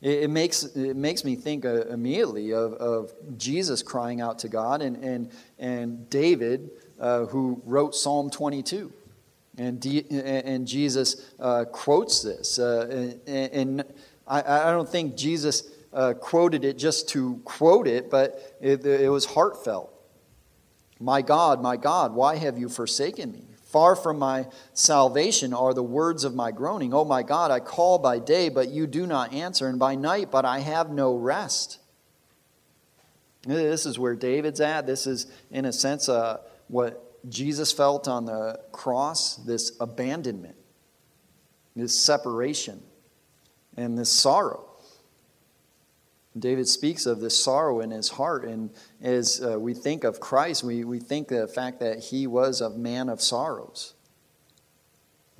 It, 0.00 0.24
it 0.24 0.30
makes, 0.30 0.64
it 0.64 0.96
makes 0.96 1.24
me 1.24 1.36
think 1.36 1.64
uh, 1.64 1.86
immediately 1.86 2.52
of, 2.52 2.74
of 2.74 3.12
Jesus 3.36 3.82
crying 3.82 4.20
out 4.20 4.38
to 4.40 4.48
God 4.48 4.82
and, 4.82 4.96
and, 5.02 5.30
and 5.58 6.08
David, 6.10 6.70
uh, 6.98 7.26
who 7.26 7.60
wrote 7.64 7.94
Psalm 7.94 8.30
22. 8.30 8.92
And, 9.58 9.80
D, 9.80 10.06
and 10.10 10.66
Jesus 10.66 11.32
uh, 11.38 11.64
quotes 11.66 12.22
this. 12.22 12.58
Uh, 12.58 13.14
and, 13.26 13.52
and 13.52 13.84
I, 14.26 14.68
I 14.68 14.70
don't 14.70 14.88
think 14.88 15.16
Jesus 15.16 15.64
uh, 15.92 16.14
quoted 16.14 16.64
it 16.64 16.78
just 16.78 17.08
to 17.10 17.40
quote 17.44 17.86
it, 17.86 18.10
but 18.10 18.56
it, 18.60 18.86
it 18.86 19.10
was 19.10 19.26
heartfelt. 19.26 19.92
My 20.98 21.20
God, 21.22 21.60
my 21.60 21.76
God, 21.76 22.14
why 22.14 22.36
have 22.36 22.58
you 22.58 22.68
forsaken 22.68 23.32
me? 23.32 23.49
Far 23.70 23.94
from 23.94 24.18
my 24.18 24.46
salvation 24.74 25.54
are 25.54 25.72
the 25.72 25.82
words 25.82 26.24
of 26.24 26.34
my 26.34 26.50
groaning. 26.50 26.92
Oh 26.92 27.04
my 27.04 27.22
God, 27.22 27.52
I 27.52 27.60
call 27.60 28.00
by 28.00 28.18
day, 28.18 28.48
but 28.48 28.68
you 28.68 28.88
do 28.88 29.06
not 29.06 29.32
answer, 29.32 29.68
and 29.68 29.78
by 29.78 29.94
night, 29.94 30.30
but 30.32 30.44
I 30.44 30.58
have 30.58 30.90
no 30.90 31.14
rest. 31.14 31.78
This 33.42 33.86
is 33.86 33.96
where 33.96 34.16
David's 34.16 34.60
at. 34.60 34.86
This 34.86 35.06
is, 35.06 35.26
in 35.52 35.64
a 35.64 35.72
sense, 35.72 36.08
uh, 36.08 36.38
what 36.66 37.28
Jesus 37.28 37.70
felt 37.70 38.08
on 38.08 38.24
the 38.24 38.60
cross 38.72 39.36
this 39.36 39.76
abandonment, 39.80 40.56
this 41.76 41.98
separation 41.98 42.82
and 43.76 43.96
this 43.96 44.10
sorrow. 44.10 44.69
David 46.38 46.68
speaks 46.68 47.06
of 47.06 47.20
this 47.20 47.42
sorrow 47.42 47.80
in 47.80 47.90
his 47.90 48.10
heart, 48.10 48.44
and 48.44 48.70
as 49.02 49.42
uh, 49.42 49.58
we 49.58 49.74
think 49.74 50.04
of 50.04 50.20
Christ, 50.20 50.62
we, 50.62 50.84
we 50.84 51.00
think 51.00 51.28
the 51.28 51.48
fact 51.48 51.80
that 51.80 51.98
he 51.98 52.26
was 52.26 52.60
a 52.60 52.70
man 52.70 53.08
of 53.08 53.20
sorrows. 53.20 53.94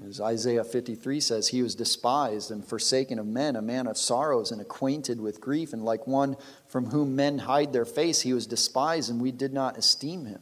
As 0.09 0.21
Isaiah 0.21 0.65
53 0.65 1.21
says, 1.21 1.49
he 1.49 1.63
was 1.63 1.75
despised 1.75 2.51
and 2.51 2.65
forsaken 2.65 3.19
of 3.19 3.27
men, 3.27 3.55
a 3.55 3.63
man 3.63 3.87
of 3.87 3.99
sorrows 3.99 4.51
and 4.51 4.61
acquainted 4.61 5.21
with 5.21 5.41
grief, 5.41 5.73
and 5.73 5.85
like 5.85 6.07
one 6.07 6.37
from 6.67 6.87
whom 6.87 7.15
men 7.15 7.39
hide 7.39 7.73
their 7.73 7.85
face, 7.85 8.23
he 8.23 8.33
was 8.33 8.47
despised, 8.47 9.11
and 9.11 9.21
we 9.21 9.31
did 9.31 9.53
not 9.53 9.77
esteem 9.77 10.25
him. 10.25 10.41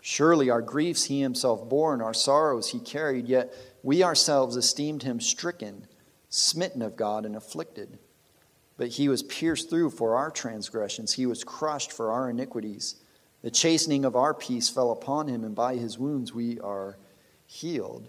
Surely 0.00 0.50
our 0.50 0.62
griefs 0.62 1.04
he 1.04 1.20
himself 1.20 1.68
bore, 1.68 1.94
and 1.94 2.02
our 2.02 2.14
sorrows 2.14 2.68
he 2.68 2.78
carried, 2.78 3.26
yet 3.26 3.52
we 3.82 4.04
ourselves 4.04 4.56
esteemed 4.56 5.02
him 5.02 5.20
stricken 5.20 5.88
smitten 6.28 6.82
of 6.82 6.96
God 6.96 7.24
and 7.24 7.34
afflicted. 7.34 7.98
But 8.76 8.88
he 8.88 9.08
was 9.08 9.22
pierced 9.22 9.70
through 9.70 9.90
for 9.90 10.16
our 10.16 10.30
transgressions, 10.30 11.12
he 11.12 11.26
was 11.26 11.44
crushed 11.44 11.92
for 11.92 12.12
our 12.12 12.30
iniquities. 12.30 12.96
The 13.42 13.50
chastening 13.50 14.04
of 14.04 14.16
our 14.16 14.34
peace 14.34 14.68
fell 14.68 14.90
upon 14.90 15.28
him, 15.28 15.44
and 15.44 15.54
by 15.54 15.76
his 15.76 15.98
wounds 15.98 16.32
we 16.32 16.58
are 16.60 16.98
healed. 17.46 18.08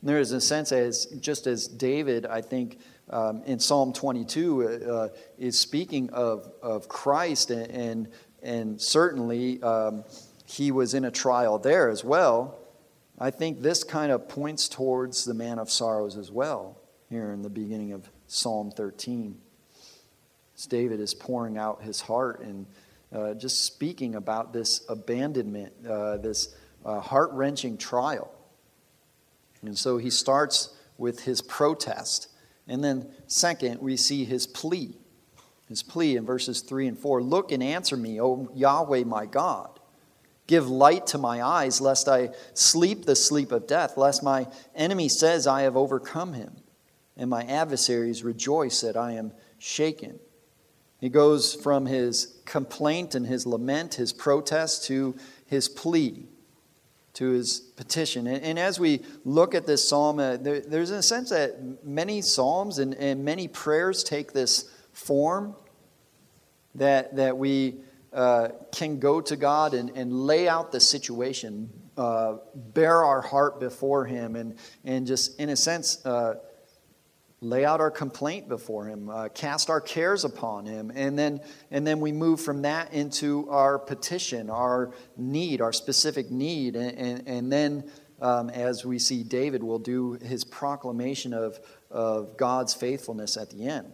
And 0.00 0.08
there 0.08 0.18
is 0.18 0.32
a 0.32 0.40
sense 0.40 0.72
as 0.72 1.06
just 1.20 1.46
as 1.46 1.68
David, 1.68 2.26
I 2.26 2.40
think, 2.40 2.78
um, 3.10 3.42
in 3.44 3.58
Psalm 3.58 3.92
22 3.92 4.68
uh, 4.68 5.08
is 5.38 5.58
speaking 5.58 6.10
of, 6.10 6.50
of 6.62 6.88
Christ, 6.88 7.50
and, 7.50 7.70
and, 7.70 8.08
and 8.42 8.80
certainly 8.80 9.62
um, 9.62 10.04
he 10.46 10.70
was 10.70 10.94
in 10.94 11.04
a 11.04 11.10
trial 11.10 11.58
there 11.58 11.88
as 11.88 12.04
well. 12.04 12.58
I 13.18 13.30
think 13.30 13.60
this 13.60 13.84
kind 13.84 14.10
of 14.10 14.28
points 14.28 14.68
towards 14.68 15.24
the 15.24 15.34
man 15.34 15.58
of 15.58 15.70
sorrows 15.70 16.16
as 16.16 16.30
well 16.30 16.80
here 17.10 17.32
in 17.32 17.42
the 17.42 17.50
beginning 17.50 17.92
of 17.92 18.08
Psalm 18.26 18.70
13. 18.70 19.38
As 20.60 20.66
David 20.66 21.00
is 21.00 21.14
pouring 21.14 21.56
out 21.56 21.80
his 21.80 22.02
heart 22.02 22.40
and 22.40 22.66
uh, 23.14 23.32
just 23.32 23.64
speaking 23.64 24.14
about 24.14 24.52
this 24.52 24.84
abandonment, 24.90 25.72
uh, 25.88 26.18
this 26.18 26.54
uh, 26.84 27.00
heart 27.00 27.30
wrenching 27.32 27.78
trial. 27.78 28.30
And 29.62 29.78
so 29.78 29.96
he 29.96 30.10
starts 30.10 30.76
with 30.98 31.20
his 31.20 31.40
protest. 31.40 32.28
And 32.68 32.84
then, 32.84 33.08
second, 33.26 33.80
we 33.80 33.96
see 33.96 34.26
his 34.26 34.46
plea. 34.46 34.98
His 35.66 35.82
plea 35.82 36.16
in 36.16 36.26
verses 36.26 36.60
3 36.60 36.88
and 36.88 36.98
4 36.98 37.22
Look 37.22 37.52
and 37.52 37.62
answer 37.62 37.96
me, 37.96 38.20
O 38.20 38.50
Yahweh 38.54 39.04
my 39.04 39.24
God. 39.24 39.80
Give 40.46 40.68
light 40.68 41.06
to 41.06 41.16
my 41.16 41.42
eyes, 41.42 41.80
lest 41.80 42.06
I 42.06 42.32
sleep 42.52 43.06
the 43.06 43.16
sleep 43.16 43.50
of 43.50 43.66
death, 43.66 43.96
lest 43.96 44.22
my 44.22 44.46
enemy 44.74 45.08
says 45.08 45.46
I 45.46 45.62
have 45.62 45.78
overcome 45.78 46.34
him 46.34 46.54
and 47.16 47.30
my 47.30 47.44
adversaries 47.44 48.22
rejoice 48.22 48.82
that 48.82 48.98
I 48.98 49.12
am 49.12 49.32
shaken. 49.58 50.20
He 51.00 51.08
goes 51.08 51.54
from 51.54 51.86
his 51.86 52.36
complaint 52.44 53.14
and 53.14 53.26
his 53.26 53.46
lament, 53.46 53.94
his 53.94 54.12
protest, 54.12 54.84
to 54.84 55.16
his 55.46 55.68
plea, 55.68 56.26
to 57.14 57.30
his 57.30 57.60
petition. 57.60 58.26
And, 58.26 58.42
and 58.42 58.58
as 58.58 58.78
we 58.78 59.00
look 59.24 59.54
at 59.54 59.66
this 59.66 59.88
psalm, 59.88 60.18
uh, 60.18 60.36
there, 60.36 60.60
there's 60.60 60.90
a 60.90 61.02
sense 61.02 61.30
that 61.30 61.84
many 61.84 62.20
psalms 62.20 62.78
and, 62.78 62.94
and 62.94 63.24
many 63.24 63.48
prayers 63.48 64.04
take 64.04 64.32
this 64.32 64.70
form 64.92 65.56
that, 66.74 67.16
that 67.16 67.38
we 67.38 67.76
uh, 68.12 68.48
can 68.70 68.98
go 68.98 69.22
to 69.22 69.36
God 69.36 69.72
and, 69.72 69.90
and 69.96 70.12
lay 70.12 70.48
out 70.48 70.70
the 70.70 70.80
situation, 70.80 71.70
uh, 71.96 72.36
bear 72.54 73.04
our 73.04 73.22
heart 73.22 73.58
before 73.58 74.04
Him, 74.04 74.36
and, 74.36 74.56
and 74.84 75.06
just, 75.06 75.38
in 75.40 75.48
a 75.48 75.56
sense, 75.56 76.04
uh, 76.04 76.34
lay 77.40 77.64
out 77.64 77.80
our 77.80 77.90
complaint 77.90 78.48
before 78.48 78.86
him 78.86 79.08
uh, 79.08 79.28
cast 79.28 79.70
our 79.70 79.80
cares 79.80 80.24
upon 80.24 80.66
him 80.66 80.92
and 80.94 81.18
then 81.18 81.40
and 81.70 81.86
then 81.86 81.98
we 81.98 82.12
move 82.12 82.40
from 82.40 82.62
that 82.62 82.92
into 82.92 83.48
our 83.48 83.78
petition 83.78 84.50
our 84.50 84.92
need 85.16 85.60
our 85.62 85.72
specific 85.72 86.30
need 86.30 86.76
and, 86.76 86.98
and, 86.98 87.28
and 87.28 87.52
then 87.52 87.90
um, 88.20 88.50
as 88.50 88.84
we 88.84 88.98
see 88.98 89.22
david 89.22 89.62
will 89.62 89.78
do 89.78 90.12
his 90.22 90.44
proclamation 90.44 91.32
of, 91.32 91.58
of 91.90 92.36
god's 92.36 92.74
faithfulness 92.74 93.36
at 93.36 93.50
the 93.50 93.66
end. 93.66 93.90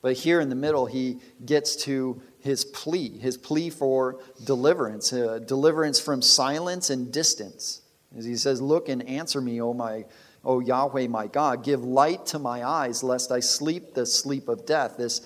But 0.00 0.16
here 0.16 0.40
in 0.40 0.50
the 0.50 0.54
middle 0.54 0.86
he 0.86 1.18
gets 1.44 1.74
to 1.86 2.22
his 2.38 2.64
plea 2.64 3.18
his 3.18 3.36
plea 3.36 3.70
for 3.70 4.20
deliverance 4.44 5.12
uh, 5.12 5.40
deliverance 5.40 5.98
from 5.98 6.22
silence 6.22 6.90
and 6.90 7.12
distance. 7.12 7.82
As 8.16 8.24
he 8.24 8.36
says 8.36 8.62
look 8.62 8.88
and 8.88 9.02
answer 9.08 9.40
me 9.40 9.60
o 9.60 9.72
my 9.72 10.04
O 10.46 10.60
Yahweh 10.60 11.08
my 11.08 11.26
God, 11.26 11.64
give 11.64 11.84
light 11.84 12.24
to 12.26 12.38
my 12.38 12.66
eyes, 12.66 13.02
lest 13.02 13.32
I 13.32 13.40
sleep 13.40 13.94
the 13.94 14.06
sleep 14.06 14.48
of 14.48 14.64
death. 14.64 14.96
This 14.96 15.20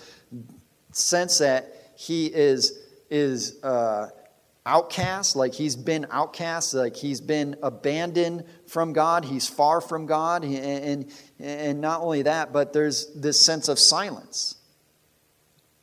sense 0.92 1.38
that 1.38 1.92
he 1.94 2.26
is, 2.26 2.78
is 3.10 3.62
uh, 3.62 4.08
outcast, 4.64 5.36
like 5.36 5.52
he's 5.52 5.76
been 5.76 6.06
outcast, 6.10 6.72
like 6.72 6.96
he's 6.96 7.20
been 7.20 7.56
abandoned 7.62 8.44
from 8.66 8.94
God, 8.94 9.26
he's 9.26 9.46
far 9.46 9.80
from 9.80 10.06
God. 10.06 10.42
And, 10.42 10.56
and, 10.56 11.12
and 11.38 11.80
not 11.80 12.00
only 12.00 12.22
that, 12.22 12.52
but 12.52 12.72
there's 12.72 13.12
this 13.14 13.38
sense 13.38 13.68
of 13.68 13.78
silence. 13.78 14.56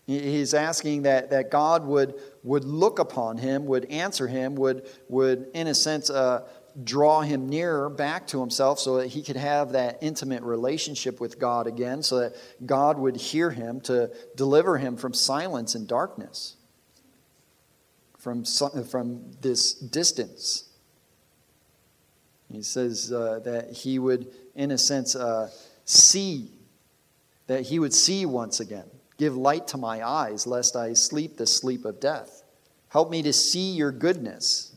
He's 0.08 0.54
asking 0.54 1.02
that, 1.02 1.32
that 1.32 1.52
God 1.52 1.86
would, 1.86 2.16
would 2.42 2.64
look 2.64 2.98
upon 2.98 3.38
him, 3.38 3.66
would 3.66 3.86
answer 3.92 4.26
him, 4.26 4.56
would, 4.56 4.88
would 5.10 5.48
in 5.54 5.68
a 5.68 5.76
sense, 5.76 6.10
uh, 6.10 6.48
draw 6.84 7.22
him 7.22 7.50
nearer 7.50 7.90
back 7.90 8.28
to 8.28 8.40
himself 8.40 8.80
so 8.80 8.98
that 8.98 9.08
he 9.08 9.24
could 9.24 9.36
have 9.36 9.72
that 9.72 9.98
intimate 10.02 10.44
relationship 10.44 11.20
with 11.20 11.40
God 11.40 11.66
again, 11.66 12.04
so 12.04 12.20
that 12.20 12.36
God 12.66 13.00
would 13.00 13.16
hear 13.16 13.50
him 13.50 13.82
to 13.82 14.12
deliver 14.36 14.78
him 14.78 14.96
from 14.96 15.14
silence 15.14 15.74
and 15.76 15.88
darkness, 15.88 16.56
from, 18.18 18.44
from 18.46 19.32
this 19.42 19.74
distance. 19.74 20.66
He 22.52 22.62
says 22.62 23.12
uh, 23.12 23.40
that 23.44 23.72
he 23.72 24.00
would, 24.00 24.28
in 24.56 24.72
a 24.72 24.78
sense, 24.78 25.16
uh, 25.16 25.50
see, 25.84 26.52
that 27.48 27.64
he 27.64 27.80
would 27.80 27.94
see 27.94 28.26
once 28.26 28.60
again. 28.60 28.86
Give 29.18 29.36
light 29.36 29.68
to 29.70 29.78
my 29.78 30.08
eyes, 30.08 30.46
lest 30.46 30.76
I 30.76 30.94
sleep 30.94 31.38
the 31.38 31.48
sleep 31.48 31.86
of 31.86 32.00
death. 32.00 32.44
Help 32.90 33.10
me 33.10 33.22
to 33.24 33.34
see 33.34 33.72
your 33.72 33.92
goodness 33.92 34.77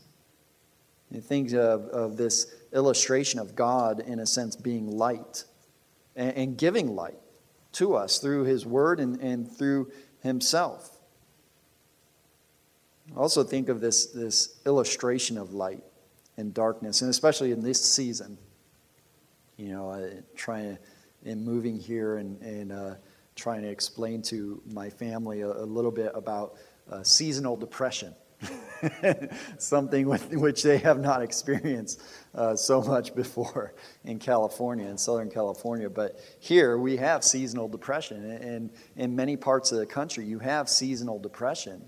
you 1.11 1.21
think 1.21 1.51
of, 1.53 1.85
of 1.87 2.17
this 2.17 2.53
illustration 2.73 3.39
of 3.39 3.55
God, 3.55 3.99
in 3.99 4.19
a 4.19 4.25
sense, 4.25 4.55
being 4.55 4.97
light 4.97 5.43
and, 6.15 6.35
and 6.35 6.57
giving 6.57 6.95
light 6.95 7.19
to 7.73 7.95
us 7.95 8.19
through 8.19 8.45
His 8.45 8.65
Word 8.65 8.99
and, 8.99 9.19
and 9.19 9.51
through 9.51 9.91
Himself. 10.21 10.97
Also, 13.15 13.43
think 13.43 13.67
of 13.67 13.81
this, 13.81 14.05
this 14.07 14.59
illustration 14.65 15.37
of 15.37 15.53
light 15.53 15.83
and 16.37 16.53
darkness, 16.53 17.01
and 17.01 17.09
especially 17.09 17.51
in 17.51 17.61
this 17.61 17.83
season. 17.83 18.37
You 19.57 19.73
know, 19.73 19.89
uh, 19.91 20.09
trying 20.35 20.77
to, 20.77 21.29
in 21.29 21.43
moving 21.43 21.77
here 21.77 22.17
and, 22.17 22.41
and 22.41 22.71
uh, 22.71 22.95
trying 23.35 23.61
to 23.63 23.67
explain 23.69 24.21
to 24.23 24.61
my 24.71 24.89
family 24.89 25.41
a, 25.41 25.47
a 25.47 25.65
little 25.65 25.91
bit 25.91 26.11
about 26.15 26.55
uh, 26.89 27.03
seasonal 27.03 27.57
depression. 27.57 28.15
something 29.57 30.07
with, 30.07 30.33
which 30.35 30.63
they 30.63 30.77
have 30.79 30.99
not 30.99 31.21
experienced 31.21 32.01
uh, 32.33 32.55
so 32.55 32.81
much 32.81 33.13
before 33.15 33.73
in 34.03 34.19
California, 34.19 34.87
in 34.87 34.97
Southern 34.97 35.29
California. 35.29 35.89
But 35.89 36.19
here 36.39 36.77
we 36.77 36.97
have 36.97 37.23
seasonal 37.23 37.67
depression. 37.67 38.23
And 38.31 38.71
in 38.95 39.15
many 39.15 39.37
parts 39.37 39.71
of 39.71 39.79
the 39.79 39.85
country, 39.85 40.25
you 40.25 40.39
have 40.39 40.69
seasonal 40.69 41.19
depression. 41.19 41.83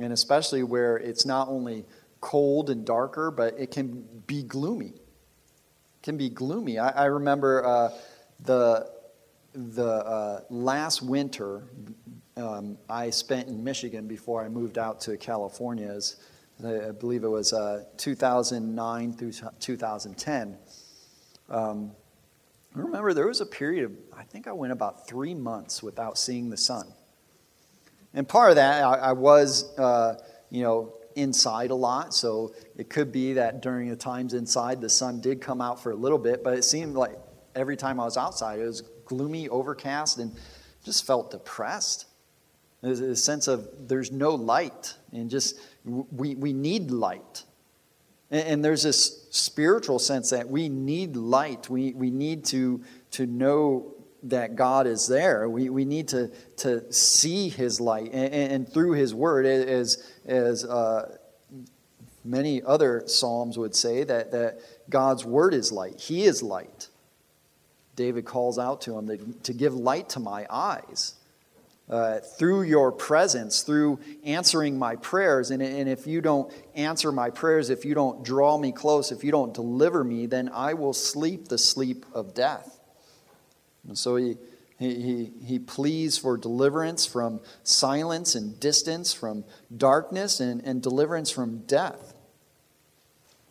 And 0.00 0.12
especially 0.12 0.62
where 0.62 0.96
it's 0.96 1.24
not 1.26 1.48
only 1.48 1.84
cold 2.20 2.70
and 2.70 2.84
darker, 2.84 3.30
but 3.30 3.54
it 3.58 3.70
can 3.70 4.06
be 4.26 4.42
gloomy. 4.42 4.94
It 4.94 6.02
can 6.02 6.16
be 6.16 6.30
gloomy. 6.30 6.78
I, 6.78 6.88
I 6.88 7.04
remember 7.06 7.64
uh, 7.64 7.90
the, 8.40 8.90
the 9.52 9.86
uh, 9.86 10.40
last 10.48 11.02
winter 11.02 11.64
um, 12.36 12.78
I 12.88 13.10
spent 13.10 13.48
in 13.48 13.62
Michigan 13.62 14.06
before 14.06 14.44
I 14.44 14.48
moved 14.48 14.78
out 14.78 15.00
to 15.02 15.16
California. 15.16 15.88
As, 15.88 16.16
I 16.64 16.90
believe 16.90 17.24
it 17.24 17.28
was 17.28 17.52
uh, 17.52 17.84
2009 17.96 19.12
through 19.12 19.32
2010. 19.60 20.58
Um, 21.48 21.92
I 22.74 22.78
remember 22.78 23.14
there 23.14 23.28
was 23.28 23.40
a 23.40 23.46
period 23.46 23.84
of, 23.84 23.92
I 24.16 24.24
think 24.24 24.48
I 24.48 24.52
went 24.52 24.72
about 24.72 25.06
three 25.06 25.34
months 25.34 25.82
without 25.82 26.18
seeing 26.18 26.50
the 26.50 26.56
sun. 26.56 26.92
And 28.14 28.28
part 28.28 28.50
of 28.50 28.56
that, 28.56 28.82
I, 28.82 28.94
I 28.94 29.12
was, 29.12 29.76
uh, 29.78 30.16
you 30.50 30.62
know, 30.62 30.94
inside 31.14 31.70
a 31.70 31.74
lot. 31.74 32.14
So 32.14 32.54
it 32.76 32.90
could 32.90 33.12
be 33.12 33.34
that 33.34 33.62
during 33.62 33.88
the 33.88 33.96
times 33.96 34.34
inside, 34.34 34.80
the 34.80 34.88
sun 34.88 35.20
did 35.20 35.40
come 35.40 35.60
out 35.60 35.80
for 35.80 35.92
a 35.92 35.96
little 35.96 36.18
bit, 36.18 36.42
but 36.42 36.54
it 36.54 36.64
seemed 36.64 36.94
like 36.94 37.12
every 37.54 37.76
time 37.76 38.00
I 38.00 38.04
was 38.04 38.16
outside, 38.16 38.58
it 38.58 38.66
was 38.66 38.80
gloomy, 39.04 39.48
overcast, 39.48 40.18
and 40.18 40.32
just 40.84 41.06
felt 41.06 41.30
depressed. 41.30 42.06
There's 42.84 43.00
a 43.00 43.16
sense 43.16 43.48
of 43.48 43.88
there's 43.88 44.12
no 44.12 44.34
light, 44.34 44.94
and 45.10 45.30
just 45.30 45.58
we, 45.84 46.34
we 46.34 46.52
need 46.52 46.90
light. 46.90 47.44
And, 48.30 48.46
and 48.46 48.64
there's 48.64 48.82
this 48.82 49.26
spiritual 49.30 49.98
sense 49.98 50.28
that 50.30 50.50
we 50.50 50.68
need 50.68 51.16
light. 51.16 51.70
We, 51.70 51.94
we 51.94 52.10
need 52.10 52.44
to, 52.46 52.82
to 53.12 53.24
know 53.24 53.94
that 54.24 54.54
God 54.54 54.86
is 54.86 55.06
there. 55.06 55.48
We, 55.48 55.70
we 55.70 55.86
need 55.86 56.08
to, 56.08 56.30
to 56.58 56.92
see 56.92 57.48
His 57.48 57.80
light. 57.80 58.10
And, 58.12 58.52
and 58.52 58.68
through 58.68 58.92
His 58.92 59.14
Word, 59.14 59.46
as, 59.46 60.06
as 60.26 60.66
uh, 60.66 61.16
many 62.22 62.62
other 62.62 63.04
Psalms 63.06 63.56
would 63.56 63.74
say, 63.74 64.04
that, 64.04 64.30
that 64.32 64.58
God's 64.90 65.24
Word 65.24 65.54
is 65.54 65.72
light. 65.72 65.98
He 65.98 66.24
is 66.24 66.42
light. 66.42 66.88
David 67.96 68.26
calls 68.26 68.58
out 68.58 68.82
to 68.82 68.98
him 68.98 69.06
to, 69.06 69.16
to 69.44 69.52
give 69.54 69.72
light 69.72 70.10
to 70.10 70.20
my 70.20 70.46
eyes 70.50 71.14
uh, 71.88 72.18
through 72.18 72.62
your 72.62 72.90
presence, 72.90 73.62
through 73.62 73.98
answering 74.24 74.78
my 74.78 74.96
prayers. 74.96 75.50
And, 75.50 75.62
and 75.62 75.88
if 75.88 76.06
you 76.06 76.20
don't 76.20 76.52
answer 76.74 77.12
my 77.12 77.30
prayers, 77.30 77.68
if 77.68 77.84
you 77.84 77.94
don't 77.94 78.24
draw 78.24 78.56
me 78.56 78.72
close, 78.72 79.12
if 79.12 79.22
you 79.22 79.30
don't 79.30 79.52
deliver 79.52 80.02
me, 80.02 80.26
then 80.26 80.48
I 80.52 80.74
will 80.74 80.94
sleep 80.94 81.48
the 81.48 81.58
sleep 81.58 82.06
of 82.14 82.34
death. 82.34 82.78
And 83.86 83.98
so 83.98 84.16
he, 84.16 84.38
he, 84.78 85.30
he, 85.44 85.58
pleads 85.58 86.16
for 86.16 86.38
deliverance 86.38 87.04
from 87.04 87.40
silence 87.62 88.34
and 88.34 88.58
distance, 88.58 89.12
from 89.12 89.44
darkness, 89.76 90.40
and, 90.40 90.62
and 90.64 90.82
deliverance 90.82 91.30
from 91.30 91.58
death. 91.66 92.14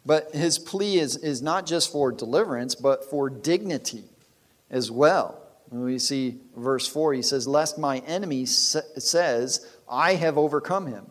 But 0.05 0.33
his 0.33 0.57
plea 0.57 0.97
is, 0.97 1.15
is 1.17 1.41
not 1.41 1.65
just 1.65 1.91
for 1.91 2.11
deliverance, 2.11 2.73
but 2.75 3.09
for 3.09 3.29
dignity 3.29 4.05
as 4.69 4.89
well. 4.89 5.42
We 5.73 5.97
see 5.97 6.39
verse 6.55 6.87
4, 6.87 7.13
he 7.15 7.21
says, 7.23 7.47
Lest 7.47 7.79
my 7.79 7.97
enemy 7.99 8.45
says, 8.45 9.67
I 9.89 10.13
have 10.13 10.37
overcome 10.37 10.85
him, 10.85 11.09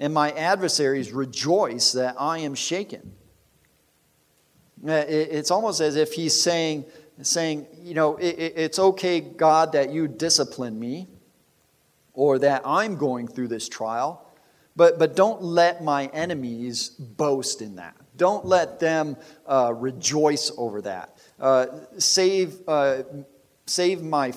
and 0.00 0.12
my 0.12 0.32
adversaries 0.32 1.12
rejoice 1.12 1.92
that 1.92 2.16
I 2.18 2.38
am 2.38 2.56
shaken. 2.56 3.12
Uh, 4.84 5.04
it's 5.06 5.52
almost 5.52 5.80
as 5.80 5.94
if 5.94 6.12
he's 6.12 6.40
saying, 6.40 6.86
saying 7.22 7.68
you 7.82 7.94
know, 7.94 8.16
it's 8.20 8.80
okay, 8.80 9.20
God, 9.20 9.72
that 9.72 9.92
you 9.92 10.08
discipline 10.08 10.78
me, 10.78 11.06
or 12.12 12.40
that 12.40 12.62
I'm 12.64 12.96
going 12.96 13.28
through 13.28 13.48
this 13.48 13.68
trial, 13.68 14.26
but, 14.74 14.98
but 14.98 15.14
don't 15.14 15.40
let 15.40 15.84
my 15.84 16.06
enemies 16.06 16.88
boast 16.88 17.62
in 17.62 17.76
that. 17.76 17.94
Don't 18.16 18.44
let 18.44 18.80
them 18.80 19.16
uh, 19.46 19.72
rejoice 19.72 20.50
over 20.56 20.82
that. 20.82 21.16
Uh, 21.38 21.66
save 21.98 22.56
uh, 22.66 23.02
save 23.70 24.02
my 24.02 24.32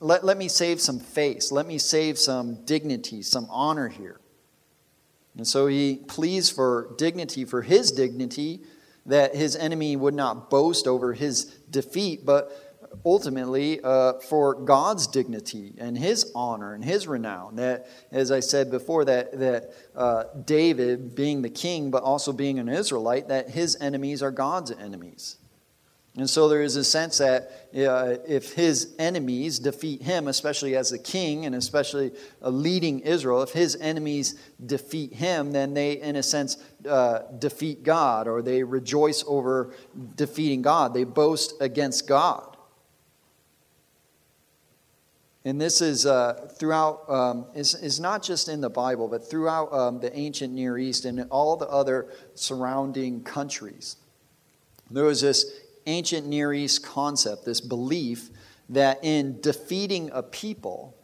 let, 0.00 0.24
let 0.24 0.36
me 0.36 0.48
save 0.48 0.80
some 0.80 0.98
face 0.98 1.52
let 1.52 1.66
me 1.66 1.78
save 1.78 2.18
some 2.18 2.64
dignity 2.64 3.22
some 3.22 3.46
honor 3.50 3.88
here 3.88 4.18
and 5.36 5.46
so 5.46 5.66
he 5.66 5.96
pleads 6.08 6.50
for 6.50 6.94
dignity 6.98 7.44
for 7.44 7.62
his 7.62 7.92
dignity 7.92 8.60
that 9.06 9.34
his 9.34 9.56
enemy 9.56 9.96
would 9.96 10.14
not 10.14 10.50
boast 10.50 10.86
over 10.86 11.12
his 11.12 11.44
defeat 11.70 12.26
but 12.26 12.50
ultimately 13.04 13.80
uh, 13.82 14.14
for 14.14 14.54
God's 14.54 15.06
dignity 15.06 15.74
and 15.78 15.96
His 15.96 16.30
honor 16.34 16.74
and 16.74 16.84
His 16.84 17.06
renown. 17.06 17.56
That, 17.56 17.86
as 18.10 18.30
I 18.30 18.40
said 18.40 18.70
before, 18.70 19.04
that 19.06 19.38
that 19.38 19.72
uh, 19.96 20.24
David, 20.44 21.14
being 21.14 21.42
the 21.42 21.50
king 21.50 21.90
but 21.90 22.02
also 22.02 22.32
being 22.32 22.58
an 22.58 22.68
Israelite, 22.68 23.28
that 23.28 23.50
his 23.50 23.76
enemies 23.80 24.22
are 24.22 24.30
God's 24.30 24.70
enemies. 24.70 25.36
And 26.16 26.28
so 26.28 26.46
there 26.46 26.60
is 26.60 26.76
a 26.76 26.84
sense 26.84 27.18
that 27.18 27.68
uh, 27.74 28.16
if 28.28 28.52
his 28.52 28.94
enemies 28.98 29.58
defeat 29.58 30.02
him, 30.02 30.28
especially 30.28 30.76
as 30.76 30.92
a 30.92 30.98
king 30.98 31.46
and 31.46 31.54
especially 31.54 32.12
leading 32.42 33.00
Israel, 33.00 33.40
if 33.42 33.50
his 33.50 33.76
enemies 33.76 34.34
defeat 34.64 35.14
him, 35.14 35.52
then 35.52 35.72
they, 35.72 35.92
in 35.92 36.16
a 36.16 36.22
sense, 36.22 36.58
uh, 36.86 37.20
defeat 37.38 37.82
God 37.82 38.28
or 38.28 38.42
they 38.42 38.62
rejoice 38.62 39.24
over 39.26 39.74
defeating 40.14 40.60
God. 40.60 40.92
They 40.92 41.04
boast 41.04 41.54
against 41.62 42.06
God. 42.06 42.56
And 45.44 45.58
this 45.58 45.80
is 45.80 46.04
uh, 46.04 46.46
throughout, 46.58 47.08
um, 47.08 47.46
is, 47.54 47.74
is 47.74 47.98
not 47.98 48.22
just 48.22 48.48
in 48.48 48.60
the 48.60 48.70
Bible, 48.70 49.08
but 49.08 49.28
throughout 49.28 49.72
um, 49.72 49.98
the 49.98 50.14
ancient 50.16 50.52
Near 50.52 50.78
East 50.78 51.06
and 51.06 51.26
all 51.30 51.56
the 51.56 51.66
other 51.68 52.06
surrounding 52.34 53.24
countries. 53.24 53.96
There 54.90 55.04
was 55.04 55.22
this 55.22 55.46
ancient 55.86 56.26
Near 56.26 56.52
East 56.52 56.84
concept, 56.84 57.44
this 57.44 57.60
belief 57.60 58.30
that 58.68 59.00
in 59.02 59.40
defeating 59.40 60.10
a 60.12 60.22
people, 60.22 60.96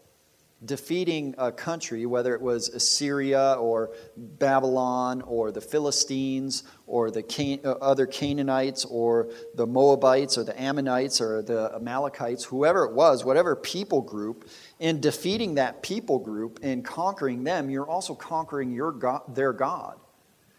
defeating 0.64 1.34
a 1.38 1.52
country, 1.52 2.04
whether 2.06 2.34
it 2.34 2.40
was 2.40 2.68
Assyria 2.68 3.54
or 3.60 3.90
Babylon 4.16 5.22
or 5.22 5.52
the 5.52 5.60
Philistines 5.60 6.64
or 6.86 7.10
the 7.10 7.22
Can- 7.22 7.60
uh, 7.64 7.72
other 7.72 8.06
Canaanites 8.06 8.84
or 8.84 9.28
the 9.54 9.66
Moabites 9.66 10.36
or 10.36 10.44
the 10.44 10.60
Ammonites 10.60 11.20
or 11.20 11.42
the 11.42 11.72
Amalekites, 11.74 12.44
whoever 12.44 12.84
it 12.84 12.92
was, 12.92 13.24
whatever 13.24 13.54
people 13.54 14.00
group, 14.00 14.48
in 14.80 15.00
defeating 15.00 15.54
that 15.54 15.82
people 15.82 16.18
group 16.18 16.58
and 16.62 16.84
conquering 16.84 17.44
them, 17.44 17.70
you're 17.70 17.88
also 17.88 18.14
conquering 18.14 18.72
your 18.72 18.92
God, 18.92 19.22
their 19.34 19.52
God. 19.52 19.98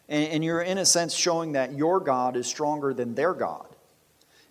And, 0.08 0.32
and 0.32 0.43
you're, 0.43 0.62
in 0.62 0.77
a 0.77 0.86
sense, 0.86 1.13
showing 1.13 1.53
that 1.53 1.73
your 1.73 1.99
God 1.99 2.38
is 2.38 2.47
stronger 2.47 2.93
than 2.93 3.15
their 3.15 3.34
God. 3.34 3.68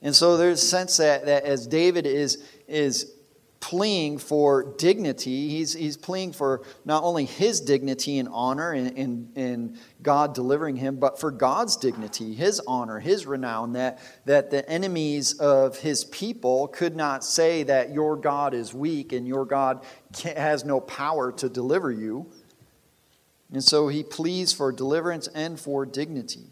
And 0.02 0.14
so 0.14 0.36
there's 0.36 0.62
a 0.62 0.66
sense 0.66 0.96
that, 0.98 1.26
that 1.26 1.44
as 1.44 1.66
David 1.66 2.06
is, 2.06 2.42
is 2.68 3.12
pleading 3.60 4.18
for 4.18 4.74
dignity, 4.78 5.48
he's, 5.48 5.72
he's 5.72 5.96
pleading 5.96 6.32
for 6.32 6.62
not 6.84 7.02
only 7.02 7.24
his 7.24 7.60
dignity 7.60 8.18
and 8.18 8.28
honor 8.30 8.72
in, 8.72 9.30
in, 9.34 9.78
God 10.00 10.32
delivering 10.32 10.76
him, 10.76 10.96
but 10.96 11.18
for 11.18 11.32
God's 11.32 11.76
dignity, 11.76 12.34
his 12.34 12.60
honor, 12.68 13.00
his 13.00 13.26
renown, 13.26 13.72
that, 13.72 13.98
that 14.26 14.50
the 14.50 14.68
enemies 14.70 15.34
of 15.34 15.78
his 15.78 16.04
people 16.04 16.68
could 16.68 16.94
not 16.94 17.24
say 17.24 17.64
that 17.64 17.92
your 17.92 18.16
God 18.16 18.54
is 18.54 18.72
weak 18.72 19.12
and 19.12 19.26
your 19.26 19.44
God 19.44 19.84
has 20.22 20.64
no 20.64 20.80
power 20.80 21.32
to 21.32 21.48
deliver 21.48 21.90
you. 21.90 22.30
And 23.52 23.64
so 23.64 23.88
he 23.88 24.04
pleads 24.04 24.52
for 24.52 24.70
deliverance 24.70 25.26
and 25.28 25.58
for 25.58 25.84
dignity. 25.84 26.46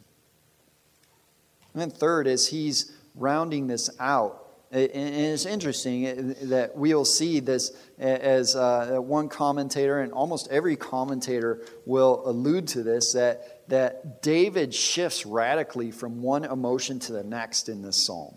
And 1.72 1.82
then, 1.82 1.90
third, 1.90 2.26
as 2.26 2.48
he's 2.48 2.95
rounding 3.16 3.66
this 3.66 3.90
out. 3.98 4.42
And 4.70 4.90
it's 4.92 5.46
interesting 5.46 6.34
that 6.48 6.76
we'll 6.76 7.04
see 7.04 7.40
this 7.40 7.70
as 7.98 8.56
uh, 8.56 8.96
one 8.98 9.28
commentator, 9.28 10.00
and 10.00 10.12
almost 10.12 10.48
every 10.50 10.76
commentator 10.76 11.64
will 11.84 12.22
allude 12.28 12.66
to 12.68 12.82
this, 12.82 13.12
that, 13.12 13.68
that 13.68 14.22
David 14.22 14.74
shifts 14.74 15.24
radically 15.24 15.92
from 15.92 16.20
one 16.20 16.44
emotion 16.44 16.98
to 17.00 17.12
the 17.12 17.22
next 17.22 17.68
in 17.68 17.80
this 17.80 18.04
psalm. 18.04 18.34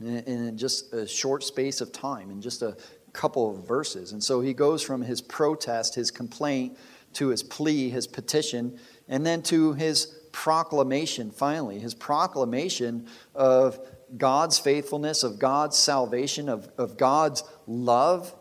In 0.00 0.58
just 0.58 0.92
a 0.92 1.06
short 1.06 1.44
space 1.44 1.80
of 1.80 1.92
time, 1.92 2.30
in 2.30 2.42
just 2.42 2.62
a 2.62 2.76
couple 3.12 3.48
of 3.50 3.66
verses. 3.66 4.12
And 4.12 4.22
so 4.22 4.40
he 4.40 4.52
goes 4.52 4.82
from 4.82 5.00
his 5.00 5.22
protest, 5.22 5.94
his 5.94 6.10
complaint, 6.10 6.76
to 7.14 7.28
his 7.28 7.42
plea, 7.42 7.88
his 7.88 8.06
petition, 8.06 8.78
and 9.08 9.24
then 9.24 9.40
to 9.44 9.72
his 9.72 10.14
proclamation, 10.36 11.30
finally, 11.30 11.78
his 11.78 11.94
proclamation 11.94 13.06
of 13.34 13.80
God's 14.18 14.58
faithfulness, 14.58 15.22
of 15.22 15.38
God's 15.38 15.78
salvation, 15.78 16.50
of, 16.50 16.68
of 16.76 16.98
God's 16.98 17.42
love, 17.66 18.34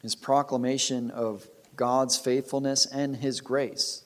his 0.00 0.14
proclamation 0.14 1.10
of 1.10 1.46
God's 1.76 2.16
faithfulness 2.16 2.86
and 2.86 3.14
his 3.14 3.42
grace. 3.42 4.02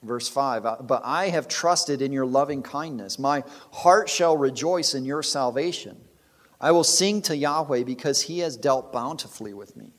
Verse 0.00 0.28
5 0.28 0.86
But 0.86 1.02
I 1.04 1.30
have 1.30 1.48
trusted 1.48 2.02
in 2.02 2.12
your 2.12 2.24
loving 2.24 2.62
kindness. 2.62 3.18
My 3.18 3.42
heart 3.72 4.08
shall 4.08 4.36
rejoice 4.36 4.94
in 4.94 5.04
your 5.04 5.24
salvation. 5.24 6.00
I 6.60 6.70
will 6.70 6.84
sing 6.84 7.20
to 7.22 7.36
Yahweh 7.36 7.82
because 7.82 8.22
he 8.22 8.38
has 8.38 8.56
dealt 8.56 8.92
bountifully 8.92 9.54
with 9.54 9.76
me. 9.76 9.92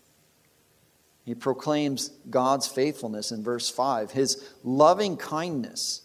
He 1.24 1.36
proclaims 1.36 2.10
God's 2.30 2.68
faithfulness 2.68 3.32
in 3.32 3.44
verse 3.44 3.70
5, 3.70 4.12
his 4.12 4.54
loving 4.64 5.18
kindness, 5.18 6.02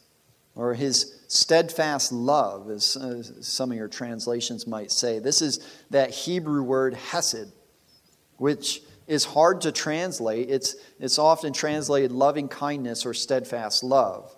or 0.54 0.74
his 0.74 1.20
steadfast 1.28 2.12
love, 2.12 2.70
as 2.70 2.96
uh, 2.96 3.22
some 3.42 3.70
of 3.70 3.76
your 3.76 3.88
translations 3.88 4.66
might 4.66 4.90
say. 4.90 5.18
This 5.18 5.40
is 5.40 5.60
that 5.90 6.10
Hebrew 6.10 6.62
word 6.62 6.94
hesed, 6.94 7.52
which 8.36 8.82
is 9.06 9.24
hard 9.24 9.62
to 9.62 9.72
translate. 9.72 10.50
It's, 10.50 10.76
it's 11.00 11.18
often 11.18 11.52
translated 11.52 12.12
loving 12.12 12.48
kindness 12.48 13.06
or 13.06 13.14
steadfast 13.14 13.82
love. 13.82 14.34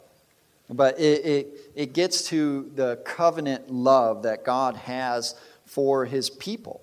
But 0.70 1.00
it, 1.00 1.24
it, 1.24 1.60
it 1.74 1.92
gets 1.92 2.28
to 2.28 2.70
the 2.74 2.96
covenant 3.04 3.70
love 3.70 4.24
that 4.24 4.44
God 4.44 4.76
has 4.76 5.34
for 5.64 6.04
his 6.04 6.30
people 6.30 6.82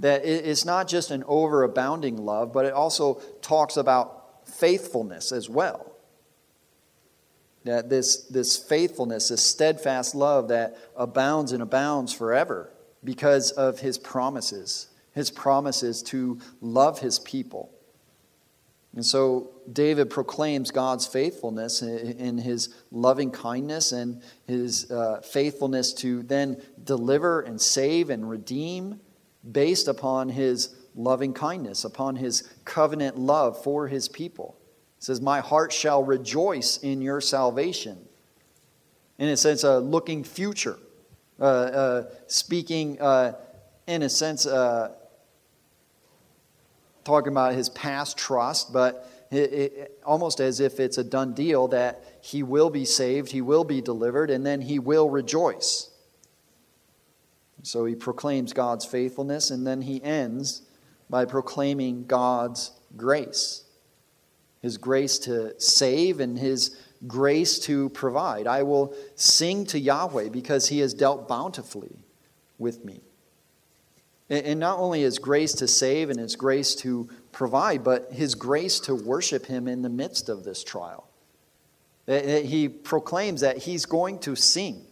that 0.00 0.24
it's 0.24 0.64
not 0.64 0.88
just 0.88 1.10
an 1.10 1.22
overabounding 1.24 2.18
love, 2.18 2.52
but 2.52 2.64
it 2.64 2.72
also 2.72 3.14
talks 3.42 3.76
about 3.76 4.48
faithfulness 4.48 5.30
as 5.30 5.48
well. 5.48 5.92
That 7.64 7.90
this, 7.90 8.24
this 8.24 8.56
faithfulness, 8.56 9.28
this 9.28 9.42
steadfast 9.42 10.14
love 10.14 10.48
that 10.48 10.78
abounds 10.96 11.52
and 11.52 11.62
abounds 11.62 12.14
forever 12.14 12.72
because 13.04 13.50
of 13.50 13.80
his 13.80 13.98
promises, 13.98 14.88
his 15.12 15.30
promises 15.30 16.02
to 16.04 16.40
love 16.62 17.00
his 17.00 17.18
people. 17.18 17.70
And 18.94 19.04
so 19.04 19.50
David 19.70 20.08
proclaims 20.08 20.70
God's 20.70 21.06
faithfulness 21.06 21.82
in 21.82 22.38
his 22.38 22.74
loving 22.90 23.30
kindness 23.30 23.92
and 23.92 24.22
his 24.46 24.90
uh, 24.90 25.20
faithfulness 25.20 25.92
to 25.94 26.22
then 26.22 26.60
deliver 26.82 27.42
and 27.42 27.60
save 27.60 28.08
and 28.08 28.28
redeem 28.28 28.98
based 29.48 29.88
upon 29.88 30.28
his 30.28 30.74
loving 30.94 31.32
kindness, 31.32 31.84
upon 31.84 32.16
his 32.16 32.48
covenant 32.64 33.18
love 33.18 33.62
for 33.62 33.88
his 33.88 34.08
people. 34.08 34.56
It 34.98 35.04
says, 35.04 35.20
My 35.20 35.40
heart 35.40 35.72
shall 35.72 36.02
rejoice 36.02 36.78
in 36.78 37.00
your 37.00 37.20
salvation. 37.20 37.98
In 39.18 39.28
a 39.28 39.36
sense, 39.36 39.64
a 39.64 39.78
looking 39.78 40.24
future, 40.24 40.78
uh, 41.38 41.44
uh, 41.44 42.10
speaking, 42.26 43.00
uh, 43.00 43.34
in 43.86 44.02
a 44.02 44.08
sense, 44.08 44.46
uh, 44.46 44.92
talking 47.04 47.32
about 47.32 47.54
his 47.54 47.68
past 47.68 48.16
trust, 48.16 48.72
but 48.72 49.10
it, 49.30 49.52
it, 49.52 50.00
almost 50.04 50.40
as 50.40 50.60
if 50.60 50.80
it's 50.80 50.98
a 50.98 51.04
done 51.04 51.34
deal 51.34 51.68
that 51.68 52.02
he 52.22 52.42
will 52.42 52.70
be 52.70 52.84
saved, 52.84 53.30
he 53.30 53.40
will 53.40 53.64
be 53.64 53.80
delivered, 53.80 54.30
and 54.30 54.44
then 54.44 54.60
he 54.60 54.78
will 54.78 55.08
rejoice. 55.08 55.89
So 57.62 57.84
he 57.84 57.94
proclaims 57.94 58.52
God's 58.52 58.84
faithfulness, 58.84 59.50
and 59.50 59.66
then 59.66 59.82
he 59.82 60.02
ends 60.02 60.62
by 61.08 61.24
proclaiming 61.24 62.06
God's 62.06 62.72
grace 62.96 63.64
his 64.60 64.76
grace 64.76 65.18
to 65.20 65.58
save 65.58 66.20
and 66.20 66.38
his 66.38 66.76
grace 67.06 67.58
to 67.60 67.88
provide. 67.90 68.46
I 68.46 68.62
will 68.62 68.94
sing 69.14 69.64
to 69.66 69.78
Yahweh 69.78 70.28
because 70.28 70.68
he 70.68 70.80
has 70.80 70.94
dealt 70.94 71.28
bountifully 71.28 72.04
with 72.58 72.84
me. 72.84 73.00
And 74.28 74.60
not 74.60 74.78
only 74.78 75.02
his 75.02 75.18
grace 75.18 75.54
to 75.54 75.66
save 75.66 76.08
and 76.08 76.20
his 76.20 76.36
grace 76.36 76.76
to 76.76 77.08
provide, 77.32 77.82
but 77.82 78.12
his 78.12 78.36
grace 78.36 78.78
to 78.80 78.94
worship 78.94 79.46
him 79.46 79.66
in 79.66 79.82
the 79.82 79.88
midst 79.88 80.28
of 80.28 80.44
this 80.44 80.62
trial. 80.62 81.08
He 82.06 82.68
proclaims 82.68 83.40
that 83.40 83.58
he's 83.58 83.86
going 83.86 84.20
to 84.20 84.36
sing. 84.36 84.84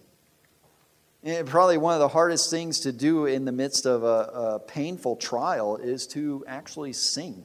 And 1.24 1.48
probably 1.48 1.78
one 1.78 1.94
of 1.94 2.00
the 2.00 2.08
hardest 2.08 2.50
things 2.50 2.80
to 2.80 2.92
do 2.92 3.26
in 3.26 3.44
the 3.44 3.52
midst 3.52 3.86
of 3.86 4.04
a, 4.04 4.06
a 4.06 4.60
painful 4.60 5.16
trial 5.16 5.76
is 5.76 6.06
to 6.08 6.44
actually 6.46 6.92
sing. 6.92 7.44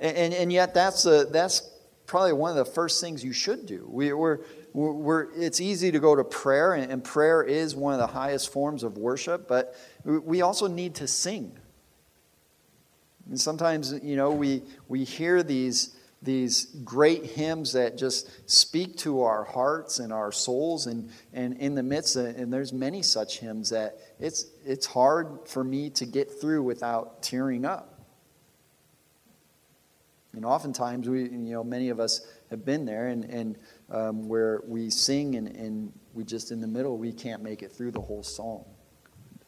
And, 0.00 0.16
and, 0.16 0.34
and 0.34 0.52
yet, 0.52 0.72
that's, 0.72 1.04
a, 1.06 1.26
that's 1.26 1.70
probably 2.06 2.32
one 2.32 2.50
of 2.50 2.56
the 2.56 2.70
first 2.70 3.00
things 3.00 3.24
you 3.24 3.32
should 3.32 3.66
do. 3.66 3.86
We, 3.90 4.12
we're, 4.12 4.40
we're, 4.72 5.28
it's 5.34 5.60
easy 5.60 5.90
to 5.90 5.98
go 5.98 6.14
to 6.14 6.24
prayer, 6.24 6.74
and, 6.74 6.90
and 6.90 7.02
prayer 7.02 7.42
is 7.42 7.74
one 7.74 7.92
of 7.92 8.00
the 8.00 8.06
highest 8.06 8.52
forms 8.52 8.82
of 8.82 8.96
worship, 8.96 9.48
but 9.48 9.74
we 10.04 10.42
also 10.42 10.66
need 10.66 10.94
to 10.96 11.06
sing. 11.06 11.52
And 13.28 13.40
sometimes, 13.40 13.92
you 14.02 14.16
know, 14.16 14.30
we, 14.30 14.62
we 14.88 15.04
hear 15.04 15.42
these 15.42 15.95
these 16.26 16.66
great 16.84 17.24
hymns 17.24 17.72
that 17.72 17.96
just 17.96 18.50
speak 18.50 18.98
to 18.98 19.22
our 19.22 19.44
hearts 19.44 20.00
and 20.00 20.12
our 20.12 20.30
souls 20.30 20.86
and, 20.86 21.10
and 21.32 21.56
in 21.56 21.74
the 21.74 21.82
midst 21.82 22.16
of, 22.16 22.26
and 22.26 22.52
there's 22.52 22.72
many 22.72 23.00
such 23.00 23.38
hymns 23.38 23.70
that 23.70 23.96
it's 24.20 24.46
it's 24.66 24.84
hard 24.84 25.38
for 25.46 25.64
me 25.64 25.88
to 25.90 26.04
get 26.04 26.30
through 26.40 26.62
without 26.62 27.22
tearing 27.22 27.64
up. 27.64 28.02
And 30.34 30.44
oftentimes 30.44 31.08
we 31.08 31.22
you 31.22 31.54
know 31.54 31.64
many 31.64 31.88
of 31.88 32.00
us 32.00 32.26
have 32.50 32.64
been 32.64 32.84
there 32.84 33.06
and, 33.06 33.24
and 33.24 33.56
um, 33.90 34.28
where 34.28 34.62
we 34.66 34.90
sing 34.90 35.36
and, 35.36 35.48
and 35.48 35.92
we 36.12 36.24
just 36.24 36.50
in 36.50 36.60
the 36.60 36.66
middle 36.66 36.98
we 36.98 37.12
can't 37.12 37.42
make 37.42 37.62
it 37.62 37.72
through 37.72 37.92
the 37.92 38.00
whole 38.00 38.22
song 38.22 38.64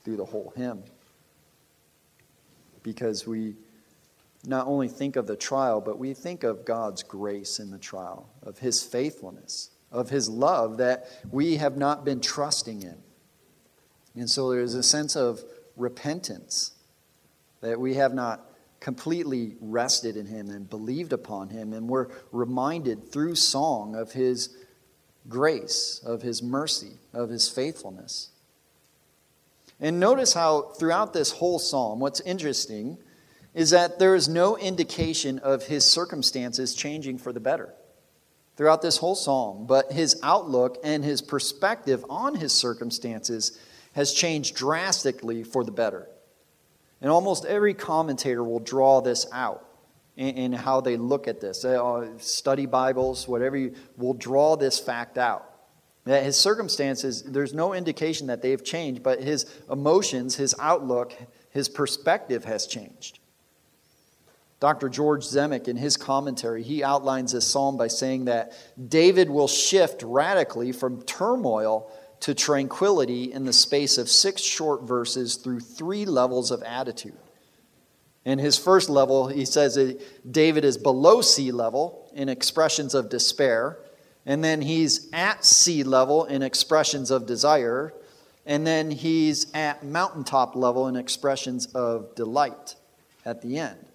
through 0.05 0.17
the 0.17 0.25
whole 0.25 0.53
hymn. 0.57 0.83
Because 2.83 3.27
we 3.27 3.57
not 4.47 4.67
only 4.67 4.89
think 4.89 5.17
of 5.17 5.27
the 5.27 5.37
trial, 5.37 5.81
but 5.81 5.99
we 5.99 6.15
think 6.15 6.45
of 6.45 6.65
God's 6.65 7.03
grace 7.03 7.59
in 7.59 7.71
the 7.71 7.79
trial, 7.79 8.29
of 8.43 8.59
His 8.59 8.83
faithfulness, 8.83 9.71
of 9.91 10.11
His 10.11 10.29
love 10.29 10.79
that 10.79 11.09
we 11.31 11.57
have 11.57 11.77
not 11.77 12.05
been 12.05 12.21
trusting 12.21 12.83
in. 12.83 12.97
And 14.15 14.31
so 14.31 14.51
there's 14.51 14.75
a 14.75 14.83
sense 14.83 15.17
of 15.17 15.43
repentance 15.77 16.73
that 17.61 17.81
we 17.81 17.95
have 17.95 18.15
not 18.15 18.45
completely 18.81 19.57
rested 19.61 20.17
in 20.17 20.27
Him 20.27 20.51
and 20.51 20.69
believed 20.69 21.13
upon 21.13 21.49
Him. 21.49 21.73
And 21.73 21.89
we're 21.89 22.09
reminded 22.31 23.11
through 23.11 23.35
song 23.35 23.97
of 23.97 24.13
His 24.13 24.57
grace, 25.29 26.01
of 26.07 26.23
His 26.23 26.43
mercy, 26.43 26.93
of 27.13 27.29
His 27.29 27.49
faithfulness. 27.49 28.31
And 29.81 30.01
notice 30.01 30.33
how 30.33 30.63
throughout 30.63 31.13
this 31.13 31.33
whole 31.33 31.59
psalm, 31.59 32.01
what's 32.01 32.21
interesting 32.21 32.99
is 33.59 33.71
that 33.71 33.99
there 33.99 34.15
is 34.15 34.29
no 34.29 34.57
indication 34.57 35.41
of 35.41 35.67
his 35.67 35.85
circumstances 35.85 36.77
changing 36.77 37.19
for 37.19 37.33
the 37.33 37.41
better 37.41 37.75
throughout 38.57 38.83
this 38.83 38.99
whole 38.99 39.17
psalm, 39.17 39.67
but 39.67 39.91
his 39.91 40.15
outlook 40.23 40.79
and 40.85 41.05
his 41.05 41.21
perspective 41.21 42.05
on 42.09 42.37
his 42.37 42.53
circumstances 42.53 43.59
has 43.95 44.13
changed 44.13 44.55
drastically 44.55 45.43
for 45.43 45.65
the 45.65 45.73
better. 45.73 46.07
And 47.01 47.11
almost 47.11 47.47
every 47.47 47.75
commentator 47.75 48.45
will 48.45 48.61
draw 48.61 49.01
this 49.01 49.27
out 49.33 49.67
in, 50.17 50.53
how 50.53 50.81
they 50.81 50.97
look 50.97 51.27
at 51.27 51.41
this. 51.41 51.65
Uh, 51.65 52.17
study 52.19 52.67
Bibles, 52.67 53.27
whatever, 53.27 53.57
you, 53.57 53.75
will 53.97 54.15
draw 54.15 54.55
this 54.55 54.79
fact 54.79 55.19
out. 55.19 55.53
That 56.05 56.23
his 56.23 56.37
circumstances, 56.37 57.25
there's 57.25 57.55
no 57.55 57.75
indication 57.75 58.29
that 58.29 58.41
they've 58.41 58.63
changed, 58.63 59.03
but 59.03 59.21
his 59.21 59.47
emotions, 59.69 60.37
his 60.37 60.55
outlook, 60.61 61.13
his 61.51 61.69
perspective 61.69 62.45
has 62.45 62.65
changed. 62.65 63.19
Dr. 64.61 64.89
George 64.89 65.25
Zemek, 65.25 65.69
in 65.69 65.77
his 65.77 65.97
commentary, 65.97 66.63
he 66.63 66.83
outlines 66.83 67.33
this 67.33 67.47
psalm 67.47 67.77
by 67.77 67.87
saying 67.87 68.25
that 68.25 68.53
David 68.89 69.31
will 69.31 69.47
shift 69.47 70.03
radically 70.03 70.73
from 70.73 71.03
turmoil 71.03 71.91
to 72.21 72.35
tranquility 72.35 73.33
in 73.33 73.45
the 73.45 73.53
space 73.53 73.99
of 73.99 74.09
six 74.09 74.43
short 74.43 74.83
verses 74.83 75.37
through 75.37 75.61
three 75.61 76.05
levels 76.05 76.51
of 76.51 76.63
attitude. 76.65 77.17
In 78.25 78.41
his 78.41 78.59
first 78.59 78.91
level, 78.91 79.29
he 79.29 79.45
says 79.45 79.77
that 79.77 80.01
David 80.31 80.65
is 80.65 80.77
below 80.77 81.21
sea 81.21 81.53
level 81.53 82.11
in 82.13 82.29
expressions 82.29 82.95
of 82.95 83.09
despair, 83.09 83.79
and 84.27 84.43
then 84.43 84.61
he's 84.61 85.09
at 85.13 85.45
sea 85.45 85.85
level 85.85 86.25
in 86.25 86.43
expressions 86.43 87.13
of 87.13 87.27
desire, 87.27 87.95
and 88.45 88.67
then 88.67 88.91
he's 88.91 89.51
at 89.55 89.85
mountaintop 89.85 90.57
level 90.57 90.89
in 90.89 90.97
expressions 90.97 91.67
of 91.67 92.15
delight 92.17 92.75
at 93.25 93.41
the 93.41 93.59
end. 93.59 93.88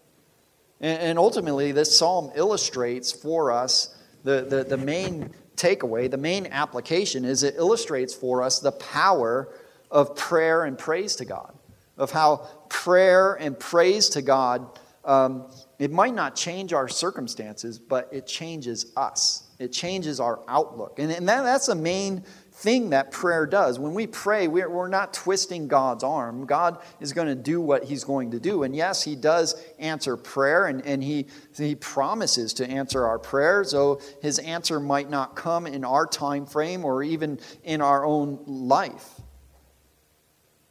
And, 0.84 1.18
ultimately, 1.18 1.72
this 1.72 1.98
psalm 1.98 2.30
illustrates 2.36 3.10
for 3.14 3.54
us 3.54 3.96
the, 4.26 4.42
the, 4.42 4.66
the 4.66 4.76
main 4.76 5.34
takeaway, 5.56 6.12
the 6.12 6.18
main 6.18 6.46
application 6.48 7.24
is 7.24 7.44
it 7.44 7.56
illustrates 7.56 8.14
for 8.14 8.44
us 8.44 8.60
the 8.60 8.74
power 8.74 9.48
of 9.90 10.14
prayer 10.18 10.66
and 10.66 10.78
praise 10.78 11.16
to 11.16 11.26
God, 11.26 11.54
of 11.98 12.12
how 12.12 12.48
prayer 12.68 13.36
and 13.36 13.58
praise 13.58 14.10
to 14.10 14.22
God, 14.22 14.78
um, 15.06 15.46
it 15.80 15.90
might 15.90 16.14
not 16.14 16.36
change 16.36 16.74
our 16.74 16.90
circumstances, 16.90 17.80
but 17.80 18.10
it 18.12 18.28
changes 18.28 18.92
us. 18.98 19.44
It 19.60 19.72
changes 19.72 20.20
our 20.20 20.42
outlook. 20.50 21.00
And, 21.00 21.14
and 21.14 21.30
that, 21.30 21.44
that's 21.44 21.68
the 21.68 21.76
main 21.76 22.26
thing 22.54 22.92
that 22.92 23.12
prayer 23.12 23.48
does. 23.48 23.80
When 23.80 23.94
we 23.96 24.06
pray, 24.06 24.48
we're, 24.48 24.88
not 24.88 25.14
twisting 25.14 25.68
God's 25.68 26.04
arm. 26.04 26.46
God 26.46 26.78
is 27.00 27.14
going 27.14 27.28
to 27.28 27.36
do 27.36 27.60
what 27.60 27.84
He's 27.84 28.04
going 28.04 28.32
to 28.32 28.40
do. 28.40 28.62
And 28.62 28.76
yes, 28.76 29.04
He 29.04 29.16
does 29.16 29.62
answer 29.80 30.16
prayer, 30.16 30.68
and, 30.68 30.86
and 30.86 31.04
he, 31.04 31.26
he 31.58 31.74
promises 31.74 32.54
to 32.56 32.70
answer 32.70 33.06
our 33.06 33.18
prayers, 33.18 33.72
though 33.72 34.00
His 34.22 34.38
answer 34.40 34.80
might 34.80 35.10
not 35.10 35.36
come 35.36 35.66
in 35.66 35.84
our 35.84 36.06
time 36.06 36.46
frame 36.46 36.86
or 36.86 37.02
even 37.02 37.40
in 37.64 37.82
our 37.82 38.06
own 38.06 38.40
life. 38.46 39.20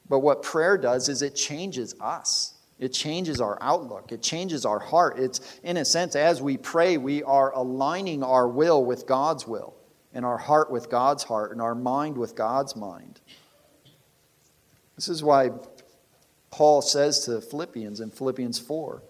But 0.09 0.21
what 0.21 0.43
prayer 0.43 0.79
does 0.79 1.09
is 1.09 1.23
it 1.23 1.35
changes 1.35 1.97
us. 2.01 2.55
It 2.79 2.93
changes 2.93 3.41
our 3.41 3.59
outlook. 3.61 4.13
It 4.13 4.23
changes 4.23 4.65
our 4.65 4.79
heart. 4.79 5.19
It's, 5.19 5.59
in 5.63 5.77
a 5.77 5.85
sense, 5.85 6.15
as 6.15 6.41
we 6.41 6.57
pray, 6.57 6.97
we 6.97 7.23
are 7.25 7.53
aligning 7.53 8.23
our 8.23 8.47
will 8.47 8.85
with 8.85 9.07
God's 9.07 9.49
will 9.49 9.75
and 10.15 10.25
our 10.25 10.39
heart 10.39 10.71
with 10.71 10.91
God's 10.91 11.25
heart 11.25 11.53
and 11.53 11.61
our 11.61 11.75
mind 11.75 12.17
with 12.17 12.35
God's 12.35 12.77
mind. 12.77 13.21
This 14.97 15.09
is 15.09 15.23
why 15.23 15.51
Paul 16.51 16.83
says 16.83 17.25
to 17.25 17.41
Philippians 17.41 18.01
in 18.01 18.11
Philippians 18.11 18.59
4, 18.59 19.03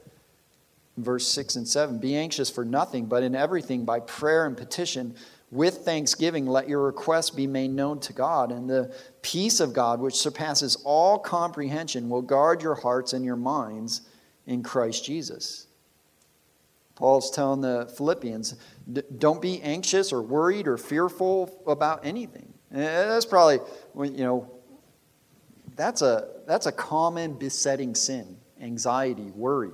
verse 0.97 1.27
6 1.29 1.57
and 1.57 1.69
7 1.69 1.99
Be 1.99 2.17
anxious 2.17 2.51
for 2.51 2.65
nothing, 2.65 3.07
but 3.07 3.23
in 3.23 3.35
everything 3.35 3.85
by 3.85 4.01
prayer 4.01 4.47
and 4.47 4.57
petition. 4.57 5.15
With 5.51 5.79
thanksgiving, 5.79 6.47
let 6.47 6.67
your 6.67 6.83
requests 6.83 7.29
be 7.29 7.47
made 7.47 7.73
known 7.73 8.01
to 8.01 8.15
God, 8.15 8.53
and 8.53 8.71
the 8.71 8.95
peace 9.21 9.61
of 9.61 9.75
God, 9.75 10.01
which 10.01 10.15
surpasses 10.15 10.77
all 10.83 11.19
comprehension, 11.19 12.09
will 12.09 12.23
guard 12.23 12.63
your 12.63 12.75
hearts 12.75 13.13
and 13.13 13.23
your 13.23 13.37
minds 13.37 14.01
in 14.47 14.63
Christ 14.63 15.05
Jesus. 15.05 15.67
Paul's 17.03 17.33
telling 17.33 17.63
the 17.63 17.93
Philippians, 17.97 18.55
don't 19.19 19.43
be 19.43 19.61
anxious 19.61 20.13
or 20.13 20.23
worried 20.23 20.69
or 20.69 20.79
fearful 20.79 21.61
about 21.67 22.07
anything. 22.07 22.55
And 22.71 22.81
that's 22.81 23.27
probably, 23.27 23.59
you 24.09 24.23
know, 24.23 24.49
that's 25.75 26.01
a, 26.01 26.29
that's 26.47 26.67
a 26.67 26.71
common 26.71 27.33
besetting 27.33 27.97
sin 27.97 28.37
anxiety, 28.61 29.33
worry. 29.35 29.73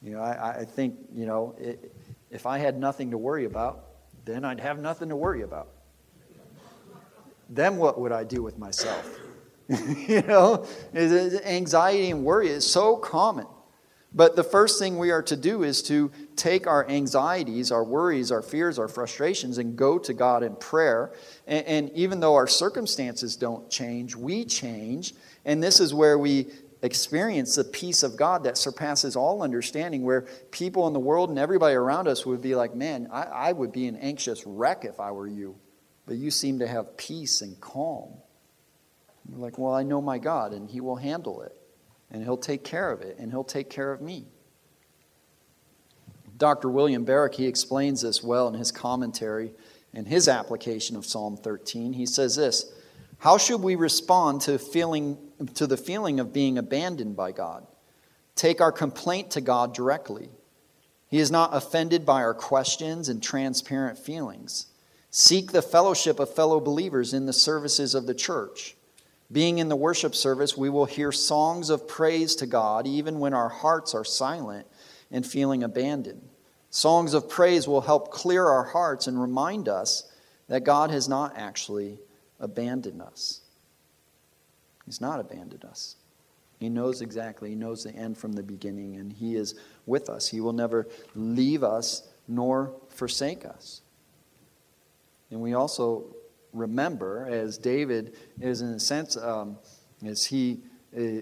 You 0.00 0.12
know, 0.12 0.22
I, 0.22 0.60
I 0.60 0.64
think, 0.64 0.96
you 1.14 1.26
know, 1.26 1.54
it, 1.58 1.94
if 2.30 2.46
I 2.46 2.56
had 2.56 2.78
nothing 2.78 3.10
to 3.10 3.18
worry 3.18 3.44
about, 3.44 3.84
then 4.24 4.42
I'd 4.42 4.60
have 4.60 4.78
nothing 4.78 5.10
to 5.10 5.16
worry 5.16 5.42
about. 5.42 5.68
then 7.50 7.76
what 7.76 8.00
would 8.00 8.12
I 8.12 8.24
do 8.24 8.42
with 8.42 8.56
myself? 8.56 9.18
you 9.68 10.22
know, 10.22 10.64
anxiety 10.94 12.10
and 12.10 12.24
worry 12.24 12.48
is 12.48 12.66
so 12.66 12.96
common. 12.96 13.46
But 14.14 14.36
the 14.36 14.44
first 14.44 14.78
thing 14.78 14.98
we 14.98 15.10
are 15.10 15.22
to 15.22 15.36
do 15.36 15.62
is 15.62 15.82
to 15.84 16.10
take 16.34 16.66
our 16.66 16.88
anxieties, 16.88 17.70
our 17.70 17.84
worries, 17.84 18.32
our 18.32 18.40
fears, 18.40 18.78
our 18.78 18.88
frustrations, 18.88 19.58
and 19.58 19.76
go 19.76 19.98
to 19.98 20.14
God 20.14 20.42
in 20.42 20.56
prayer. 20.56 21.12
And, 21.46 21.66
and, 21.66 21.90
even 21.90 22.20
though 22.20 22.34
our 22.34 22.46
circumstances 22.46 23.36
don't 23.36 23.68
change, 23.68 24.16
we 24.16 24.46
change. 24.46 25.14
And 25.44 25.62
this 25.62 25.78
is 25.78 25.92
where 25.92 26.18
we 26.18 26.46
experience 26.80 27.56
the 27.56 27.64
peace 27.64 28.02
of 28.02 28.16
God 28.16 28.44
that 28.44 28.56
surpasses 28.56 29.14
all 29.14 29.42
understanding, 29.42 30.04
where 30.04 30.22
people 30.52 30.86
in 30.86 30.94
the 30.94 31.00
world 31.00 31.28
and 31.28 31.38
everybody 31.38 31.74
around 31.74 32.08
us 32.08 32.24
would 32.24 32.40
be 32.40 32.54
like, 32.54 32.74
man, 32.74 33.08
I, 33.12 33.22
I 33.24 33.52
would 33.52 33.72
be 33.72 33.88
an 33.88 33.96
anxious 33.96 34.46
wreck 34.46 34.86
if 34.86 35.00
I 35.00 35.10
were 35.10 35.28
you. 35.28 35.56
But 36.06 36.16
you 36.16 36.30
seem 36.30 36.60
to 36.60 36.66
have 36.66 36.96
peace 36.96 37.42
and 37.42 37.60
calm. 37.60 38.14
You're 39.28 39.38
like, 39.38 39.58
well, 39.58 39.74
I 39.74 39.82
know 39.82 40.00
my 40.00 40.16
God, 40.16 40.54
and 40.54 40.70
He 40.70 40.80
will 40.80 40.96
handle 40.96 41.42
it 41.42 41.54
and 42.10 42.22
He'll 42.22 42.36
take 42.36 42.64
care 42.64 42.90
of 42.90 43.00
it, 43.00 43.16
and 43.18 43.30
He'll 43.30 43.44
take 43.44 43.70
care 43.70 43.92
of 43.92 44.00
me. 44.00 44.26
Dr. 46.38 46.68
William 46.68 47.04
Barrick, 47.04 47.34
he 47.34 47.46
explains 47.46 48.00
this 48.00 48.22
well 48.22 48.46
in 48.48 48.54
his 48.54 48.70
commentary 48.70 49.52
and 49.92 50.06
his 50.06 50.28
application 50.28 50.96
of 50.96 51.04
Psalm 51.04 51.36
13. 51.36 51.92
He 51.92 52.06
says 52.06 52.36
this 52.36 52.72
How 53.18 53.36
should 53.38 53.60
we 53.60 53.74
respond 53.74 54.42
to, 54.42 54.58
feeling, 54.58 55.18
to 55.54 55.66
the 55.66 55.76
feeling 55.76 56.20
of 56.20 56.32
being 56.32 56.56
abandoned 56.56 57.16
by 57.16 57.32
God? 57.32 57.66
Take 58.36 58.60
our 58.60 58.72
complaint 58.72 59.32
to 59.32 59.40
God 59.40 59.74
directly. 59.74 60.30
He 61.08 61.18
is 61.18 61.30
not 61.30 61.56
offended 61.56 62.06
by 62.06 62.22
our 62.22 62.34
questions 62.34 63.08
and 63.08 63.22
transparent 63.22 63.98
feelings. 63.98 64.66
Seek 65.10 65.50
the 65.50 65.62
fellowship 65.62 66.20
of 66.20 66.32
fellow 66.34 66.60
believers 66.60 67.14
in 67.14 67.26
the 67.26 67.32
services 67.32 67.94
of 67.94 68.06
the 68.06 68.14
church. 68.14 68.76
Being 69.30 69.58
in 69.58 69.68
the 69.68 69.76
worship 69.76 70.14
service, 70.14 70.56
we 70.56 70.70
will 70.70 70.86
hear 70.86 71.12
songs 71.12 71.68
of 71.68 71.86
praise 71.86 72.36
to 72.36 72.46
God 72.46 72.86
even 72.86 73.18
when 73.18 73.34
our 73.34 73.48
hearts 73.48 73.94
are 73.94 74.04
silent 74.04 74.66
and 75.10 75.26
feeling 75.26 75.62
abandoned. 75.62 76.28
Songs 76.70 77.14
of 77.14 77.28
praise 77.28 77.68
will 77.68 77.82
help 77.82 78.10
clear 78.10 78.46
our 78.46 78.64
hearts 78.64 79.06
and 79.06 79.20
remind 79.20 79.68
us 79.68 80.10
that 80.48 80.64
God 80.64 80.90
has 80.90 81.08
not 81.08 81.36
actually 81.36 81.98
abandoned 82.40 83.02
us. 83.02 83.40
He's 84.86 85.00
not 85.00 85.20
abandoned 85.20 85.64
us. 85.64 85.96
He 86.58 86.68
knows 86.68 87.02
exactly, 87.02 87.50
He 87.50 87.54
knows 87.54 87.84
the 87.84 87.94
end 87.94 88.18
from 88.18 88.32
the 88.32 88.42
beginning, 88.42 88.96
and 88.96 89.12
He 89.12 89.36
is 89.36 89.54
with 89.86 90.08
us. 90.08 90.28
He 90.28 90.40
will 90.40 90.52
never 90.52 90.88
leave 91.14 91.62
us 91.62 92.08
nor 92.26 92.74
forsake 92.88 93.44
us. 93.44 93.82
And 95.30 95.40
we 95.40 95.54
also 95.54 96.04
remember, 96.52 97.26
as 97.28 97.58
David 97.58 98.16
is 98.40 98.60
in 98.60 98.68
a 98.68 98.80
sense, 98.80 99.16
um, 99.16 99.58
as 100.04 100.24
he 100.26 100.60
uh, 100.96 101.20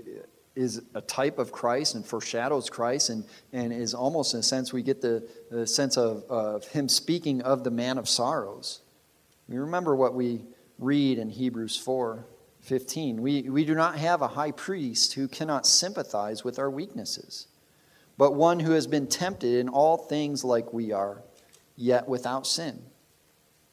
is 0.55 0.83
a 0.95 1.01
type 1.03 1.39
of 1.39 1.53
Christ 1.53 1.95
and 1.95 2.05
foreshadows 2.05 2.71
Christ, 2.71 3.11
and, 3.11 3.25
and 3.53 3.73
is 3.73 3.95
almost 3.95 4.35
in 4.35 4.41
a 4.41 4.43
sense, 4.43 4.73
we 4.73 4.83
get 4.83 5.01
the, 5.01 5.29
the 5.51 5.67
sense 5.67 5.97
of, 5.97 6.25
of 6.31 6.67
him 6.69 6.89
speaking 6.89 7.43
of 7.43 7.63
the 7.63 7.71
man 7.71 7.99
of 7.99 8.09
sorrows. 8.09 8.81
We 9.49 9.59
remember 9.59 9.95
what 9.95 10.15
we 10.15 10.45
read 10.79 11.19
in 11.19 11.31
Hebrews 11.31 11.77
4 11.77 12.27
15. 12.63 13.23
We, 13.23 13.43
we 13.43 13.65
do 13.65 13.77
not 13.77 13.97
have 13.97 14.23
a 14.23 14.29
high 14.29 14.51
priest 14.51 15.13
who 15.13 15.29
cannot 15.29 15.69
sympathize 15.69 16.43
with 16.43 16.59
our 16.59 16.69
weaknesses, 16.69 17.47
but 18.19 18.35
one 18.35 18.59
who 18.59 18.73
has 18.73 18.89
been 18.89 19.07
tempted 19.07 19.61
in 19.61 19.69
all 19.69 19.97
things 19.97 20.43
like 20.43 20.73
we 20.73 20.91
are, 20.91 21.23
yet 21.77 22.09
without 22.09 22.45
sin. 22.45 22.83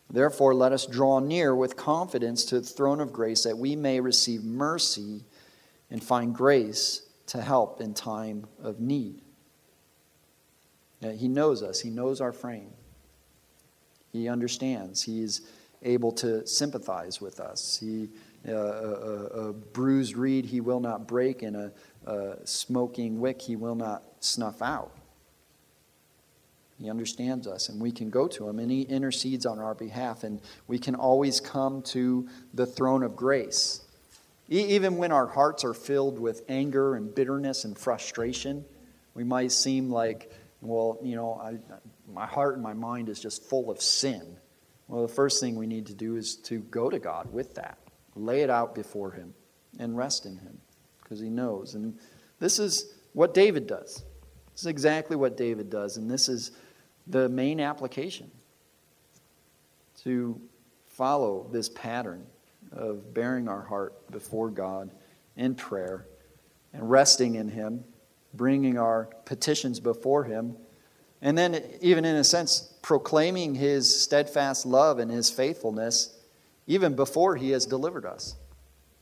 Therefore, 0.10 0.54
let 0.54 0.72
us 0.72 0.86
draw 0.86 1.20
near 1.20 1.56
with 1.56 1.76
confidence 1.76 2.46
to 2.46 2.60
the 2.60 2.68
throne 2.68 3.00
of 3.00 3.12
grace 3.12 3.44
that 3.44 3.58
we 3.58 3.76
may 3.76 4.00
receive 4.00 4.44
mercy 4.44 5.24
and 5.90 6.04
find 6.04 6.36
grace 6.36 7.02
to 7.28 7.42
help 7.42 7.82
in 7.82 7.94
time 7.94 8.46
of 8.62 8.80
need. 8.80 9.22
He 11.02 11.28
knows 11.28 11.64
us, 11.64 11.80
He 11.82 11.90
knows 11.90 12.22
our 12.22 12.32
frame, 12.32 12.72
He 14.12 14.30
understands, 14.30 15.04
He 15.04 15.22
is 15.22 15.42
able 15.82 16.12
to 16.14 16.46
sympathize 16.48 17.20
with 17.20 17.40
us. 17.40 17.78
He, 17.78 18.10
uh, 18.48 18.54
a, 18.54 19.26
a, 19.50 19.54
bruised 19.54 20.16
reed 20.16 20.46
He 20.46 20.62
will 20.62 20.80
not 20.80 21.08
break, 21.08 21.42
and 21.42 21.56
a, 21.56 21.72
a 22.06 22.36
smoking 22.46 23.20
wick 23.20 23.42
He 23.42 23.56
will 23.56 23.76
not 23.76 24.04
snuff 24.20 24.62
out. 24.62 24.92
He 26.84 26.90
understands 26.90 27.48
us, 27.48 27.70
and 27.70 27.82
we 27.82 27.94
can 27.94 28.10
go 28.10 28.28
to 28.28 28.50
Him, 28.50 28.60
and 28.60 28.70
He 28.70 28.82
intercedes 28.82 29.46
on 29.46 29.58
our 29.58 29.74
behalf, 29.74 30.26
and 30.26 30.42
we 30.68 30.78
can 30.78 30.96
always 30.96 31.40
come 31.40 31.82
to 31.84 32.28
the 32.54 32.66
throne 32.66 33.04
of 33.04 33.16
grace. 33.16 33.86
Even 34.50 34.98
when 34.98 35.14
our 35.14 35.28
hearts 35.28 35.64
are 35.64 35.74
filled 35.74 36.20
with 36.20 36.44
anger 36.50 36.96
and 36.96 37.16
bitterness 37.16 37.64
and 37.64 37.78
frustration, 37.78 38.66
we 39.14 39.24
might 39.24 39.54
seem 39.54 39.90
like, 39.90 40.30
well, 40.60 41.00
you 41.02 41.16
know, 41.16 41.36
I, 41.42 41.58
my 42.14 42.26
heart 42.26 42.56
and 42.56 42.64
my 42.64 42.74
mind 42.74 43.08
is 43.08 43.18
just 43.18 43.46
full 43.46 43.72
of 43.72 43.82
sin. 43.82 44.36
Well, 44.90 45.04
the 45.04 45.14
first 45.14 45.40
thing 45.40 45.56
we 45.56 45.68
need 45.68 45.86
to 45.86 45.94
do 45.94 46.18
is 46.18 46.36
to 46.36 46.60
go 46.64 46.90
to 46.90 47.00
God 47.00 47.32
with 47.32 47.56
that, 47.56 47.78
lay 48.18 48.42
it 48.42 48.50
out 48.50 48.76
before 48.76 49.12
Him, 49.12 49.34
and 49.80 49.96
rest 49.96 50.26
in 50.26 50.36
Him 50.36 50.60
because 51.02 51.22
He 51.22 51.30
knows. 51.30 51.76
And 51.76 51.98
this 52.40 52.60
is 52.60 52.94
what 53.14 53.34
David 53.34 53.68
does. 53.68 54.04
This 54.52 54.64
is 54.64 54.68
exactly 54.68 55.16
what 55.16 55.38
David 55.38 55.70
does, 55.70 55.96
and 55.96 56.12
this 56.12 56.28
is 56.28 56.52
the 57.08 57.30
main 57.30 57.60
application 57.60 58.32
to 60.04 60.40
follow 60.86 61.48
this 61.52 61.70
pattern 61.70 62.26
of 62.72 63.14
bearing 63.14 63.48
our 63.48 63.62
heart 63.62 64.10
before 64.12 64.50
God 64.50 64.90
in 65.36 65.56
prayer 65.56 66.06
and 66.74 66.90
resting 66.90 67.36
in 67.36 67.48
Him, 67.50 67.84
bringing 68.34 68.78
our 68.78 69.06
petitions 69.26 69.80
before 69.80 70.24
Him, 70.24 70.56
and 71.22 71.38
then, 71.38 71.64
even 71.80 72.04
in 72.04 72.18
a 72.18 72.24
sense, 72.24 72.74
proclaiming 72.82 73.56
His 73.56 74.04
steadfast 74.04 74.66
love 74.66 75.00
and 75.00 75.10
His 75.10 75.30
faithfulness 75.30 76.18
even 76.68 76.96
before 76.96 77.38
He 77.38 77.52
has 77.52 77.66
delivered 77.66 78.06
us. 78.06 78.36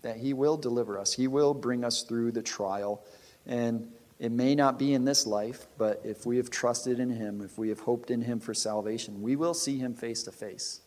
That 0.04 0.18
He 0.18 0.34
will 0.34 0.56
deliver 0.58 1.00
us, 1.00 1.14
He 1.14 1.28
will 1.28 1.54
bring 1.54 1.84
us 1.84 2.04
through 2.04 2.32
the 2.32 2.44
trial. 2.44 3.04
And 3.48 3.92
it 4.22 4.32
may 4.32 4.54
not 4.54 4.78
be 4.78 4.94
in 4.94 5.04
this 5.04 5.26
life, 5.26 5.66
but 5.80 6.00
if 6.04 6.28
we 6.28 6.38
have 6.38 6.52
trusted 6.52 7.00
in 7.00 7.10
Him, 7.10 7.42
if 7.42 7.58
we 7.58 7.70
have 7.70 7.80
hoped 7.80 8.12
in 8.12 8.22
Him 8.22 8.40
for 8.40 8.54
salvation, 8.54 9.24
we 9.24 9.36
will 9.36 9.56
see 9.56 9.80
Him 9.80 9.96
face 9.96 10.22
to 10.24 10.32
face, 10.32 10.82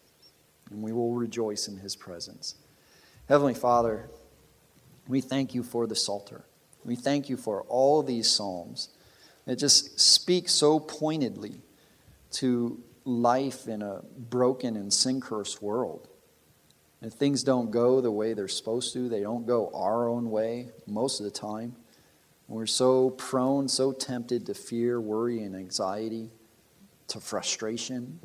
and 0.71 0.81
we 0.81 0.93
will 0.93 1.15
rejoice 1.15 1.67
in 1.67 1.79
His 1.79 1.97
presence. 1.97 2.55
Heavenly 3.29 3.55
Father, 3.55 4.09
we 5.09 5.21
thank 5.21 5.53
you 5.53 5.65
for 5.65 5.89
the 5.89 5.97
Psalter. 5.97 6.45
We 6.85 6.95
thank 6.95 7.29
you 7.29 7.37
for 7.37 7.63
all 7.63 8.05
these 8.05 8.31
Psalms 8.31 8.91
that 9.47 9.57
just 9.57 9.99
speak 9.99 10.49
so 10.49 10.79
pointedly 10.79 11.61
to 12.35 12.81
life 13.05 13.67
in 13.67 13.83
a 13.83 14.03
broken 14.17 14.77
and 14.77 14.93
sin 14.93 15.21
cursed 15.21 15.61
world. 15.61 16.07
And 17.03 17.13
things 17.13 17.43
don't 17.43 17.73
go 17.73 18.01
the 18.01 18.13
way 18.13 18.33
they're 18.33 18.47
supposed 18.47 18.93
to, 18.93 19.09
they 19.09 19.23
don't 19.23 19.45
go 19.45 19.73
our 19.75 20.09
own 20.09 20.31
way 20.31 20.69
most 20.87 21.19
of 21.19 21.25
the 21.25 21.33
time. 21.33 21.75
We're 22.49 22.67
so 22.67 23.11
prone, 23.11 23.69
so 23.69 23.93
tempted 23.93 24.47
to 24.47 24.55
fear, 24.55 25.01
worry, 25.01 25.43
and 25.43 25.57
anxiety, 25.57 26.31
to 27.09 27.21
frustration, 27.21 28.21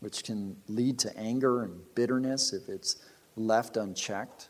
which 0.00 0.24
can 0.24 0.56
lead 0.68 0.98
to 1.00 1.16
anger 1.16 1.62
and 1.62 1.80
bitterness 1.94 2.52
if 2.52 2.68
it's 2.68 2.96
left 3.36 3.76
unchecked. 3.76 4.48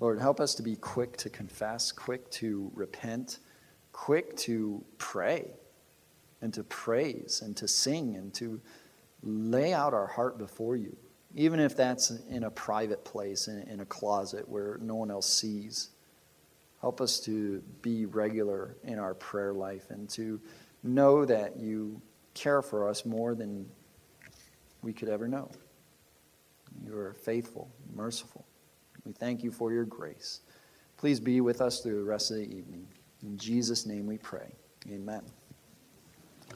Lord, 0.00 0.18
help 0.18 0.40
us 0.40 0.54
to 0.56 0.62
be 0.62 0.76
quick 0.76 1.16
to 1.18 1.30
confess, 1.30 1.92
quick 1.92 2.28
to 2.32 2.70
repent, 2.74 3.38
quick 3.92 4.36
to 4.38 4.84
pray, 4.98 5.46
and 6.42 6.52
to 6.52 6.64
praise, 6.64 7.42
and 7.42 7.56
to 7.56 7.66
sing, 7.66 8.16
and 8.16 8.34
to 8.34 8.60
lay 9.22 9.72
out 9.72 9.94
our 9.94 10.06
heart 10.06 10.36
before 10.36 10.76
you, 10.76 10.94
even 11.34 11.60
if 11.60 11.76
that's 11.76 12.10
in 12.28 12.44
a 12.44 12.50
private 12.50 13.04
place, 13.04 13.48
in, 13.48 13.80
a 13.80 13.86
closet 13.86 14.46
where 14.48 14.78
no 14.82 14.96
one 14.96 15.10
else 15.10 15.32
sees. 15.32 15.90
Help 16.80 17.00
us 17.00 17.20
to 17.20 17.62
be 17.82 18.06
regular 18.06 18.76
in 18.84 18.98
our 18.98 19.14
prayer 19.14 19.52
life 19.52 19.90
and 19.90 20.08
to 20.10 20.40
know 20.82 21.24
that 21.24 21.56
you 21.58 22.00
care 22.34 22.62
for 22.62 22.88
us 22.88 23.04
more 23.04 23.34
than 23.34 23.68
we 24.82 24.92
could 24.92 25.08
ever 25.08 25.26
know. 25.26 25.50
You 26.84 26.96
are 26.98 27.14
faithful, 27.14 27.70
merciful. 27.94 28.44
We 29.04 29.12
thank 29.12 29.42
you 29.42 29.50
for 29.50 29.72
your 29.72 29.84
grace. 29.84 30.40
Please 30.96 31.20
be 31.20 31.40
with 31.40 31.60
us 31.60 31.80
through 31.80 31.96
the 31.96 32.04
rest 32.04 32.30
of 32.30 32.38
the 32.38 32.44
evening. 32.44 32.86
In 33.22 33.36
Jesus' 33.36 33.86
name 33.86 34.06
we 34.06 34.18
pray. 34.18 34.52
Amen. 34.90 35.22